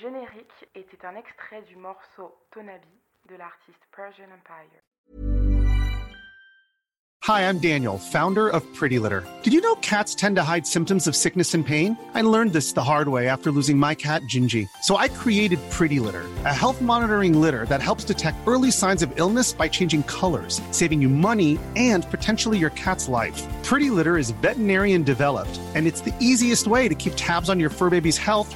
[0.05, 2.85] Générique était un extrait du morceau Tonabi
[3.27, 4.69] de l'artiste Persian Empire.
[7.23, 9.23] Hi, I'm Daniel, founder of Pretty Litter.
[9.41, 11.97] Did you know cats tend to hide symptoms of sickness and pain?
[12.13, 14.67] I learned this the hard way after losing my cat, Gingy.
[14.83, 19.11] So I created Pretty Litter, a health monitoring litter that helps detect early signs of
[19.15, 23.41] illness by changing colors, saving you money and potentially your cat's life.
[23.63, 27.71] Pretty Litter is veterinarian developed, and it's the easiest way to keep tabs on your
[27.71, 28.55] fur baby's health